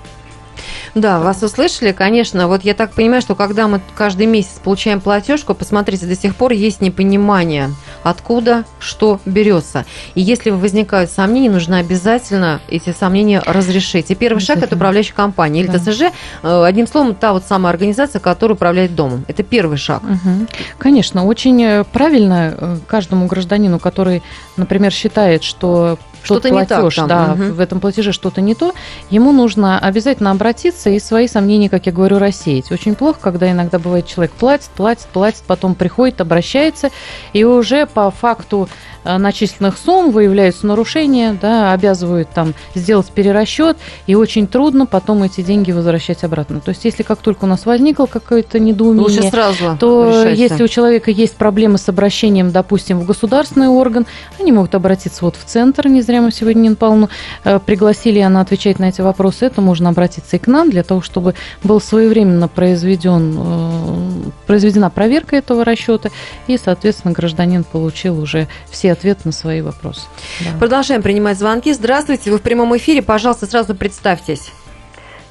Да, 0.94 1.20
вас 1.20 1.42
услышали, 1.42 1.92
конечно. 1.92 2.48
Вот 2.48 2.64
я 2.64 2.74
так 2.74 2.92
понимаю, 2.92 3.20
что 3.22 3.34
когда 3.34 3.68
мы 3.68 3.80
каждый 3.94 4.26
месяц 4.26 4.60
получаем 4.62 5.00
платежку, 5.00 5.54
посмотрите, 5.54 6.06
до 6.06 6.16
сих 6.16 6.34
пор 6.36 6.52
есть 6.52 6.80
непонимание, 6.80 7.70
откуда 8.02 8.64
что 8.78 9.20
берется. 9.26 9.84
И 10.14 10.20
если 10.20 10.50
возникают 10.50 11.10
сомнения, 11.10 11.50
нужно 11.50 11.78
обязательно 11.78 12.60
эти 12.68 12.92
сомнения 12.92 13.42
разрешить. 13.44 14.10
И 14.10 14.14
первый 14.14 14.40
шаг– 14.40 14.58
это 14.62 14.76
управляющая 14.76 15.14
компания 15.14 15.60
или 15.60 15.68
Да. 15.68 15.78
ТСЖ, 15.78 16.02
э, 16.42 16.64
одним 16.64 16.86
словом, 16.86 17.14
та 17.14 17.32
вот 17.32 17.44
самая 17.44 17.72
организация, 17.72 18.20
которая 18.20 18.54
управляет 18.56 18.94
домом. 18.94 19.24
Это 19.28 19.42
первый 19.42 19.76
шаг. 19.78 20.02
Мгм. 20.02 20.48
Конечно, 20.78 21.24
очень 21.26 21.62
э, 21.62 21.84
правильно 21.84 22.54
э, 22.56 22.76
каждому 22.86 23.26
гражданину, 23.26 23.78
который, 23.78 24.22
например, 24.56 24.92
считает, 24.92 25.42
что 25.44 25.98
Что-то 26.26 26.50
не 26.50 26.66
так 26.66 26.92
там, 26.94 27.08
да, 27.08 27.26
мгм. 27.34 27.54
в 27.54 27.60
этом 27.60 27.80
платеже 27.80 28.12
что-то 28.12 28.40
не 28.40 28.54
то, 28.54 28.74
ему 29.10 29.32
нужно 29.32 29.78
обязательно 29.78 30.30
обратиться 30.30 30.90
и 30.90 30.98
свои 30.98 31.28
сомнения, 31.28 31.68
как 31.68 31.86
я 31.86 31.92
говорю, 31.92 32.18
рассеять. 32.18 32.70
Очень 32.70 32.94
плохо, 32.94 33.18
когда 33.20 33.50
иногда 33.50 33.78
бывает 33.78 34.06
человек 34.06 34.32
платит, 34.32 34.68
платит, 34.76 35.06
платит, 35.06 35.42
потом 35.46 35.74
приходит, 35.74 36.20
обращается, 36.20 36.90
и 37.32 37.44
уже 37.44 37.86
по 37.86 38.10
факту 38.10 38.68
э, 39.04 39.16
начисленных 39.16 39.78
сумм 39.78 40.10
выявляются 40.10 40.66
нарушения, 40.66 41.36
да, 41.40 41.72
обязывают 41.72 42.28
там 42.30 42.54
сделать 42.74 43.06
перерасчет, 43.08 43.76
и 44.06 44.14
очень 44.14 44.46
трудно 44.46 44.86
потом 44.86 45.22
эти 45.22 45.40
деньги 45.40 45.72
возвращать 45.72 46.24
обратно. 46.24 46.60
То 46.60 46.70
есть, 46.70 46.84
если 46.84 47.02
как 47.02 47.18
только 47.20 47.44
у 47.44 47.48
нас 47.48 47.66
возникло 47.66 48.06
какое-то 48.06 48.58
недоумение, 48.58 49.16
Лучше 49.16 49.30
сразу 49.30 49.76
то 49.78 50.08
решайте. 50.10 50.42
если 50.42 50.64
у 50.64 50.68
человека 50.68 51.10
есть 51.10 51.36
проблемы 51.36 51.78
с 51.78 51.88
обращением, 51.88 52.50
допустим, 52.50 53.00
в 53.00 53.06
государственный 53.06 53.68
орган, 53.68 54.06
они 54.38 54.52
могут 54.52 54.74
обратиться 54.74 55.24
вот 55.24 55.36
в 55.36 55.44
центр, 55.44 55.88
не 55.88 56.02
зря 56.02 56.15
мы 56.20 56.30
сегодня 56.32 56.60
Нину 56.60 56.76
Павловну 56.76 57.08
э, 57.44 57.58
пригласили, 57.58 58.20
она 58.20 58.40
отвечает 58.40 58.78
на 58.78 58.88
эти 58.88 59.00
вопросы, 59.00 59.46
это 59.46 59.60
можно 59.60 59.88
обратиться 59.88 60.36
и 60.36 60.38
к 60.38 60.46
нам, 60.46 60.70
для 60.70 60.82
того, 60.82 61.00
чтобы 61.00 61.34
был 61.62 61.80
своевременно 61.80 62.48
произведен, 62.48 63.36
э, 63.38 64.30
произведена 64.46 64.90
проверка 64.90 65.36
этого 65.36 65.64
расчета, 65.64 66.10
и, 66.46 66.58
соответственно, 66.58 67.12
гражданин 67.12 67.64
получил 67.64 68.20
уже 68.20 68.48
все 68.70 68.92
ответы 68.92 69.22
на 69.24 69.32
свои 69.32 69.60
вопросы. 69.60 70.02
Да. 70.40 70.58
Продолжаем 70.58 71.02
принимать 71.02 71.38
звонки. 71.38 71.72
Здравствуйте, 71.72 72.30
вы 72.30 72.38
в 72.38 72.42
прямом 72.42 72.76
эфире. 72.76 73.02
Пожалуйста, 73.02 73.46
сразу 73.46 73.74
представьтесь. 73.74 74.52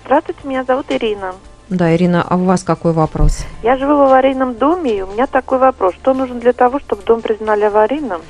Здравствуйте, 0.06 0.39
меня 0.43 0.63
зовут 0.63 0.86
Ирина. 0.89 1.34
Да, 1.69 1.95
Ирина, 1.95 2.24
а 2.28 2.36
у 2.36 2.43
вас 2.43 2.63
какой 2.63 2.93
вопрос? 2.93 3.43
Я 3.63 3.76
живу 3.78 3.98
в 3.98 4.02
аварийном 4.02 4.54
доме, 4.54 5.00
и 5.00 5.02
у 5.02 5.08
меня 5.08 5.26
такой 5.26 5.58
вопрос. 5.58 5.95
Что 5.95 6.13
нужно 6.13 6.39
для 6.39 6.54
того, 6.54 6.80
чтобы 6.80 7.02
дом 7.04 7.21
признали 7.21 7.63
аварийным 7.63 8.21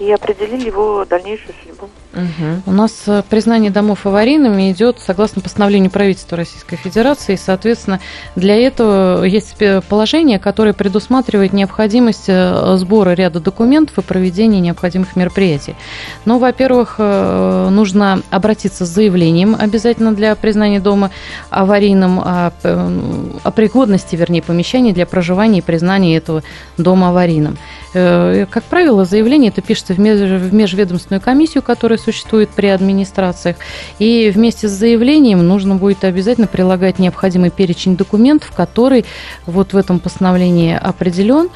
и 0.00 0.10
определили 0.10 0.66
его 0.66 1.04
дальнейшую 1.04 1.54
судьбу? 1.62 1.88
Мгм. 2.12 2.62
У 2.66 2.72
нас 2.72 3.02
э, 3.06 3.22
признание 3.28 3.70
домов 3.70 4.06
аварийными 4.06 4.72
идет 4.72 4.98
согласно 4.98 5.42
постановлению 5.42 5.90
правительства 5.90 6.36
Российской 6.36 6.76
Федерации. 6.76 7.34
И, 7.34 7.36
соответственно, 7.36 8.00
для 8.34 8.56
этого 8.56 9.22
есть 9.22 9.54
положение, 9.88 10.38
которое 10.38 10.72
предусматривает 10.72 11.52
необходимость 11.52 12.24
э, 12.28 12.76
сбора 12.78 13.10
ряда 13.10 13.40
документов 13.40 13.98
и 13.98 14.02
проведения 14.02 14.58
необходимых 14.58 15.14
мероприятий. 15.16 15.76
Ну, 16.24 16.38
во-первых, 16.38 16.96
э, 16.98 17.68
нужно 17.70 18.22
обратиться 18.30 18.86
с 18.86 18.88
заявлением 18.88 19.54
обязательно 19.56 20.12
для 20.12 20.34
признания 20.34 20.80
дома 20.80 21.10
аварийным, 21.50 22.20
о, 22.20 22.52
п- 22.62 23.38
о 23.44 23.50
пригодности, 23.50 24.16
вернее, 24.16 24.42
помещения 24.42 24.92
для 24.92 25.04
проживания 25.04 25.58
и 25.58 25.62
признания 25.62 26.16
этого 26.16 26.42
дома 26.78 27.10
аварийным. 27.10 27.58
Э, 27.92 28.46
как 28.48 28.64
правило, 28.64 29.04
заявление 29.04 29.50
это 29.50 29.62
пишется 29.62 29.94
в 29.94 29.98
межведомственную 29.98 31.20
комиссию, 31.20 31.62
которая 31.62 31.98
существует 31.98 32.50
при 32.50 32.68
администрациях. 32.68 33.56
И 33.98 34.30
вместе 34.34 34.68
с 34.68 34.72
заявлением 34.72 35.46
нужно 35.46 35.76
будет 35.76 36.04
обязательно 36.04 36.46
прилагать 36.46 36.98
необходимый 36.98 37.50
перечень 37.50 37.96
документов, 37.96 38.52
который 38.54 39.04
вот 39.46 39.72
в 39.72 39.76
этом 39.76 39.98
постановлении 39.98 40.74
определен. 40.74 41.48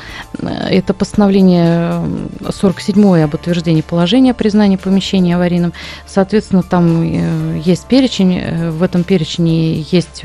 Это 0.43 0.95
постановление 0.95 2.03
47 2.51 3.23
об 3.23 3.35
утверждении 3.35 3.83
положения 3.83 4.33
о 4.33 4.35
признании 4.35 4.77
помещения 4.77 5.37
аварийным. 5.37 5.73
Соответственно, 6.07 6.63
там 6.63 7.03
э, 7.03 7.61
есть 7.65 7.87
перечень, 7.87 8.71
в 8.71 8.83
этом 8.83 9.05
перечне 9.05 9.81
есть 9.81 10.25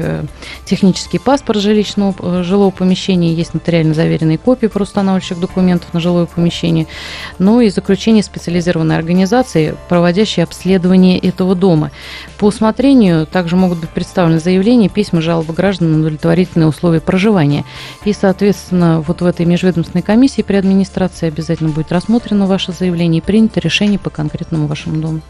технический 0.65 1.19
паспорт 1.19 1.60
жилищного, 1.60 2.43
жилого 2.43 2.72
помещения, 2.72 3.34
есть 3.34 3.54
нотариально 3.54 3.93
заверенные 3.93 4.38
копии 4.38 4.67
проустанавливающих 4.67 5.39
документов 5.39 5.93
на 5.93 5.98
жилое 5.99 6.25
помещение, 6.25 6.88
ну 7.38 7.62
и 7.62 7.69
заключение 7.69 8.23
специализированной 8.23 8.97
организации, 8.97 9.75
проводящей 9.88 10.43
обследование 10.43 11.17
этого 11.19 11.55
дома. 11.55 11.91
По 12.38 12.45
усмотрению 12.45 13.25
также 13.25 13.55
могут 13.55 13.79
быть 13.79 13.89
представлены 13.89 14.39
заявления, 14.39 14.89
письма, 14.89 15.21
жалобы 15.21 15.53
граждан 15.53 15.91
на 15.91 15.99
удовлетворительные 15.99 16.67
условия 16.67 17.01
проживания. 17.01 17.65
И, 18.05 18.13
соответственно, 18.13 19.01
вот 19.01 19.21
в 19.21 19.25
этой 19.25 19.45
межведомственной 19.45 20.01
комиссии 20.01 20.41
при 20.41 20.55
администрации 20.55 21.27
обязательно 21.27 21.69
будет 21.69 21.91
рассмотрено 21.91 22.47
ваше 22.47 22.71
заявление 22.71 23.19
и 23.19 23.25
принято 23.25 23.59
решение 23.59 23.99
по 23.99 24.09
конкретному 24.09 24.67
вашему 24.67 25.01
дому. 25.01 25.21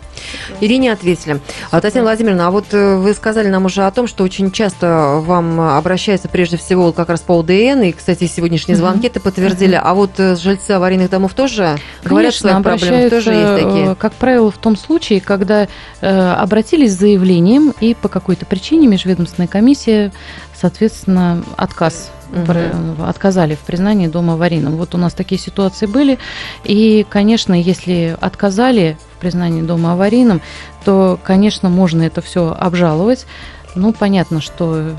Ирине 0.61 0.91
ответили. 0.91 1.39
А, 1.71 1.81
Татьяна 1.81 2.07
Владимировна, 2.07 2.47
а 2.47 2.51
вот 2.51 2.65
э, 2.71 2.95
вы 2.95 3.13
сказали 3.13 3.47
нам 3.47 3.65
уже 3.65 3.83
о 3.85 3.91
том, 3.91 4.07
что 4.07 4.23
очень 4.23 4.51
часто 4.51 5.21
вам 5.23 5.59
обращаются 5.59 6.27
прежде 6.27 6.57
всего 6.57 6.91
как 6.91 7.09
раз 7.09 7.21
по 7.21 7.33
УДН, 7.33 7.83
и, 7.83 7.91
кстати, 7.91 8.25
сегодняшние 8.27 8.75
звонки 8.75 9.07
это 9.07 9.19
подтвердили, 9.19 9.79
а 9.81 9.93
вот 9.93 10.11
э, 10.19 10.35
жильцы 10.59 10.71
аварийных 10.71 11.09
домов 11.09 11.33
тоже 11.33 11.77
говорят, 12.03 12.33
что 12.33 12.61
проблемах 12.61 13.09
тоже 13.09 13.31
есть 13.31 13.63
такие? 13.63 13.91
Э, 13.91 13.95
как 13.95 14.13
правило, 14.13 14.51
в 14.51 14.57
том 14.57 14.75
случае, 14.75 15.21
когда 15.21 15.67
э, 16.01 16.31
обратились 16.33 16.93
с 16.93 16.99
заявлением, 16.99 17.73
и 17.79 17.93
по 17.93 18.07
какой-то 18.07 18.45
причине 18.45 18.87
межведомственная 18.87 19.47
комиссия, 19.47 20.11
соответственно, 20.53 21.43
отказ 21.57 22.11
угу. 22.31 23.03
отказали 23.03 23.55
в 23.55 23.59
признании 23.59 24.07
дома 24.07 24.33
аварийным. 24.33 24.75
Вот 24.75 24.93
у 24.95 24.97
нас 24.97 25.13
такие 25.13 25.39
ситуации 25.39 25.85
были. 25.85 26.19
И, 26.63 27.05
конечно, 27.09 27.59
если 27.59 28.17
отказали 28.19 28.97
в 29.15 29.19
признании 29.19 29.61
дома 29.61 29.93
аварийным, 29.93 30.41
то, 30.83 31.19
конечно, 31.23 31.69
можно 31.69 32.03
это 32.03 32.21
все 32.21 32.55
обжаловать. 32.57 33.25
Ну, 33.75 33.93
понятно, 33.93 34.41
что 34.41 34.95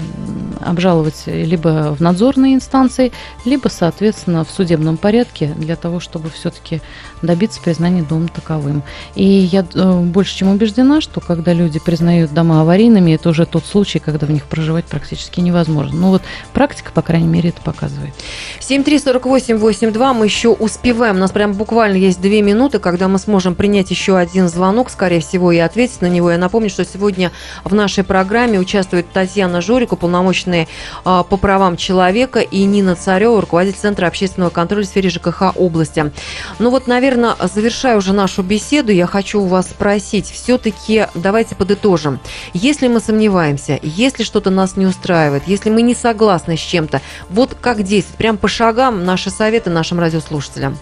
обжаловать 0.61 1.25
либо 1.27 1.95
в 1.97 2.01
надзорные 2.01 2.55
инстанции, 2.55 3.13
либо, 3.45 3.69
соответственно, 3.69 4.45
в 4.45 4.51
судебном 4.51 4.97
порядке 4.97 5.53
для 5.57 5.77
того, 5.77 6.01
чтобы 6.01 6.31
все-таки 6.31 6.81
добиться 7.23 7.61
признания 7.61 8.03
дома 8.03 8.29
таковым. 8.29 8.83
И 9.15 9.25
я 9.25 9.67
э, 9.75 10.01
больше 10.01 10.37
чем 10.37 10.49
убеждена, 10.49 11.01
что 11.01 11.21
когда 11.21 11.53
люди 11.53 11.79
признают 11.79 12.33
дома 12.33 12.63
аварийными, 12.63 13.13
это 13.13 13.31
уже 13.31 13.47
тот 13.47 13.65
случай, 13.65 13.99
когда 13.99 14.27
в 14.27 14.31
них 14.31 14.45
проживать 14.45 14.85
практически 14.87 15.41
невозможно. 15.41 15.99
Ну 15.99 16.09
вот 16.11 16.23
практика, 16.53 16.93
по 16.93 17.03
крайней 17.03 17.29
мере, 17.29 17.51
это 17.51 17.61
показывает. 17.63 18.15
7348882 18.61 20.15
мы 20.15 20.25
еще 20.27 20.51
успеваем. 20.51 21.17
У 21.17 21.21
нас 21.21 21.31
прям 21.33 21.53
буквально 21.55 21.97
есть 21.97 22.21
две 22.21 22.43
минуты, 22.43 22.79
когда 22.79 23.09
мы 23.09 23.19
сможем 23.19 23.55
принять 23.55 23.91
еще 23.91 24.17
один 24.17 24.49
звонок, 24.49 24.91
скорее 24.91 25.21
всего, 25.21 25.53
и 25.53 25.59
ответить 25.59 26.01
на 26.01 26.09
него. 26.09 26.31
Я 26.31 26.39
напомню, 26.39 26.71
что 26.71 26.85
сегодня 26.85 27.33
в 27.65 27.75
нашей 27.75 28.05
программе 28.05 28.60
участвует 28.61 29.11
Татьяна 29.13 29.61
Жорик, 29.61 29.93
уполномоченная 29.93 30.69
по 31.05 31.23
правам 31.25 31.77
человека, 31.77 32.41
и 32.41 32.65
Нина 32.65 32.95
Царева, 32.95 33.41
руководитель 33.41 33.79
Центра 33.79 34.07
общественного 34.07 34.51
контроля 34.51 34.85
в 34.85 34.87
сфере 34.87 35.11
ЖКХ 35.11 35.57
области. 35.57 36.13
Ну 36.59 36.71
вот, 36.71 36.87
наверное, 36.87 37.35
завершая 37.53 37.97
уже 37.97 38.13
нашу 38.13 38.43
беседу, 38.43 38.93
я 38.93 39.07
хочу 39.07 39.41
у 39.41 39.47
вас 39.47 39.71
спросить, 39.71 40.31
все-таки 40.31 41.07
давайте 41.15 41.55
подытожим. 41.55 42.21
Если 42.53 42.89
мы 42.89 43.01
сомневаемся, 43.01 43.79
если 43.83 44.23
что-то 44.23 44.51
нас 44.51 44.77
не 44.77 44.87
устраивает, 44.87 45.45
если 45.47 45.71
мы 45.71 45.83
не 45.83 45.95
согласны 45.95 46.57
с 46.57 46.61
чем-то, 46.61 47.01
вот 47.29 47.57
как 47.61 47.83
действовать? 47.83 48.19
Прям 48.19 48.37
по 48.39 48.49
шагам 48.49 49.05
наши 49.05 49.31
советы 49.31 49.71
нашим 49.71 50.01
радиослушателям. 50.01 50.79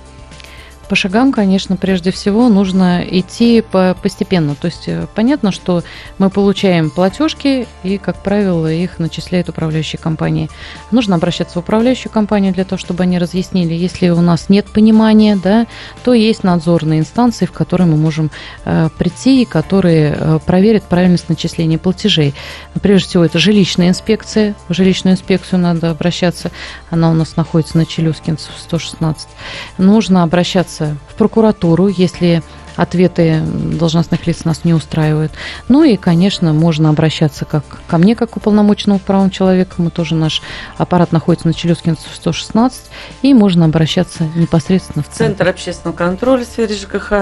По 0.88 0.96
шагам, 0.96 1.32
конечно, 1.32 1.76
прежде 1.76 2.10
всего 2.10 2.48
нужно 2.48 3.04
идти 3.06 3.62
постепенно. 4.02 4.54
То 4.54 4.66
есть 4.66 4.84
э, 4.86 5.06
понятно, 5.14 5.52
что 5.52 5.82
мы 6.16 6.30
получаем 6.30 6.90
платежки, 6.90 7.66
и, 7.82 7.98
как 7.98 8.22
правило, 8.22 8.72
их 8.72 8.98
начисляет 8.98 9.50
управляющая 9.50 10.00
компания. 10.00 10.48
Нужно 10.90 11.16
обращаться 11.16 11.58
в 11.58 11.62
управляющую 11.62 12.10
компанию 12.10 12.54
для 12.54 12.64
того, 12.64 12.78
чтобы 12.78 13.02
они 13.02 13.18
разъяснили. 13.18 13.74
Если 13.74 14.08
у 14.08 14.22
нас 14.22 14.48
нет 14.48 14.66
понимания, 14.72 15.36
да, 15.36 15.66
то 16.04 16.14
есть 16.14 16.42
надзорные 16.42 17.00
инстанции, 17.00 17.44
в 17.44 17.52
которые 17.52 17.86
мы 17.86 17.96
можем 17.98 18.30
э, 18.64 18.88
прийти, 18.96 19.42
и 19.42 19.44
которые 19.44 20.16
э, 20.18 20.38
проверят 20.46 20.84
правильность 20.84 21.28
начисления 21.28 21.78
платежей. 21.78 22.34
Прежде 22.80 23.08
всего, 23.08 23.24
это 23.24 23.38
жилищная 23.38 23.90
инспекция. 23.90 24.54
В 24.68 24.74
жилищную 24.74 25.14
инспекцию 25.16 25.58
надо 25.58 25.90
обращаться. 25.90 26.50
Она 26.90 27.10
у 27.10 27.14
нас 27.14 27.36
находится 27.36 27.76
на 27.76 27.84
Челюскинцев 27.84 28.52
116. 28.58 29.28
Нужно 29.76 30.22
обращаться 30.22 30.77
обращаться 30.78 30.96
в 31.08 31.14
прокуратуру, 31.14 31.88
если 31.88 32.42
ответы 32.76 33.40
должностных 33.42 34.28
лиц 34.28 34.44
нас 34.44 34.64
не 34.64 34.72
устраивают. 34.72 35.32
Ну 35.68 35.82
и, 35.82 35.96
конечно, 35.96 36.52
можно 36.52 36.90
обращаться 36.90 37.44
как 37.44 37.64
ко 37.88 37.98
мне, 37.98 38.14
как 38.14 38.36
уполномоченному 38.36 39.00
правам 39.00 39.30
человека. 39.30 39.74
Мы 39.78 39.90
тоже 39.90 40.14
наш 40.14 40.42
аппарат 40.76 41.10
находится 41.10 41.48
на 41.48 41.54
Челюскинцев 41.54 42.06
116. 42.14 42.82
И 43.22 43.34
можно 43.34 43.64
обращаться 43.64 44.28
непосредственно 44.36 45.02
в 45.02 45.06
центр. 45.06 45.24
Центр 45.24 45.48
общественного 45.48 45.96
контроля 45.96 46.44
в 46.44 46.46
сфере 46.46 46.76
ЖКХ 46.76 47.12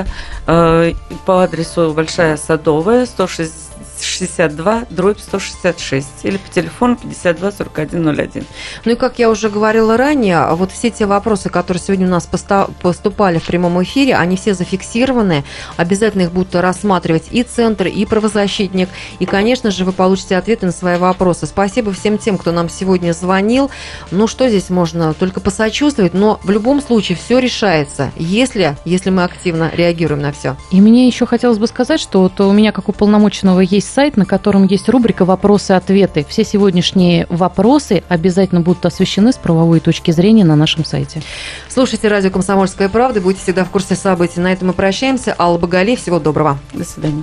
э, 0.46 0.92
по 1.24 1.42
адресу 1.42 1.94
Большая 1.94 2.36
Садовая, 2.36 3.06
160 3.06 3.75
62 4.04 4.84
дробь 4.90 5.18
166 5.18 6.06
или 6.24 6.36
по 6.36 6.50
телефону 6.50 6.96
52 6.96 7.52
41 7.52 8.08
01. 8.08 8.46
Ну 8.84 8.92
и 8.92 8.94
как 8.94 9.18
я 9.18 9.30
уже 9.30 9.48
говорила 9.48 9.96
ранее, 9.96 10.46
вот 10.52 10.72
все 10.72 10.90
те 10.90 11.06
вопросы, 11.06 11.48
которые 11.48 11.82
сегодня 11.82 12.06
у 12.06 12.10
нас 12.10 12.28
поступали 12.82 13.38
в 13.38 13.46
прямом 13.46 13.82
эфире, 13.82 14.16
они 14.16 14.36
все 14.36 14.54
зафиксированы. 14.54 15.44
Обязательно 15.76 16.22
их 16.22 16.32
будут 16.32 16.54
рассматривать 16.54 17.24
и 17.30 17.42
центр, 17.42 17.86
и 17.86 18.04
правозащитник. 18.04 18.88
И, 19.18 19.26
конечно 19.26 19.70
же, 19.70 19.84
вы 19.84 19.92
получите 19.92 20.36
ответы 20.36 20.66
на 20.66 20.72
свои 20.72 20.98
вопросы. 20.98 21.46
Спасибо 21.46 21.92
всем 21.92 22.18
тем, 22.18 22.38
кто 22.38 22.52
нам 22.52 22.68
сегодня 22.68 23.12
звонил. 23.12 23.70
Ну 24.10 24.26
что 24.26 24.48
здесь 24.48 24.70
можно 24.70 25.14
только 25.14 25.40
посочувствовать, 25.40 26.14
но 26.14 26.40
в 26.42 26.50
любом 26.50 26.80
случае 26.82 27.16
все 27.16 27.38
решается, 27.38 28.12
если, 28.16 28.76
если 28.84 29.10
мы 29.10 29.24
активно 29.24 29.70
реагируем 29.74 30.22
на 30.22 30.32
все. 30.32 30.56
И 30.70 30.80
мне 30.80 31.06
еще 31.06 31.26
хотелось 31.26 31.58
бы 31.58 31.66
сказать, 31.66 32.00
что 32.00 32.22
вот 32.22 32.40
у 32.40 32.52
меня 32.52 32.72
как 32.72 32.88
уполномоченного 32.88 33.60
есть 33.60 33.85
есть 33.86 33.94
сайт, 33.94 34.16
на 34.16 34.26
котором 34.26 34.66
есть 34.66 34.88
рубрика 34.88 35.24
«Вопросы-ответы». 35.24 36.26
Все 36.28 36.44
сегодняшние 36.44 37.26
вопросы 37.28 38.02
обязательно 38.08 38.60
будут 38.60 38.84
освещены 38.84 39.32
с 39.32 39.36
правовой 39.36 39.80
точки 39.80 40.10
зрения 40.10 40.44
на 40.44 40.56
нашем 40.56 40.84
сайте. 40.84 41.22
Слушайте 41.68 42.08
радио 42.08 42.30
«Комсомольская 42.30 42.88
правда», 42.88 43.20
будете 43.20 43.42
всегда 43.42 43.64
в 43.64 43.70
курсе 43.70 43.94
событий. 43.94 44.40
На 44.40 44.52
этом 44.52 44.68
мы 44.68 44.74
прощаемся. 44.74 45.34
Алла 45.38 45.58
Багали, 45.58 45.94
всего 45.94 46.18
доброго. 46.18 46.58
До 46.72 46.84
свидания. 46.84 47.22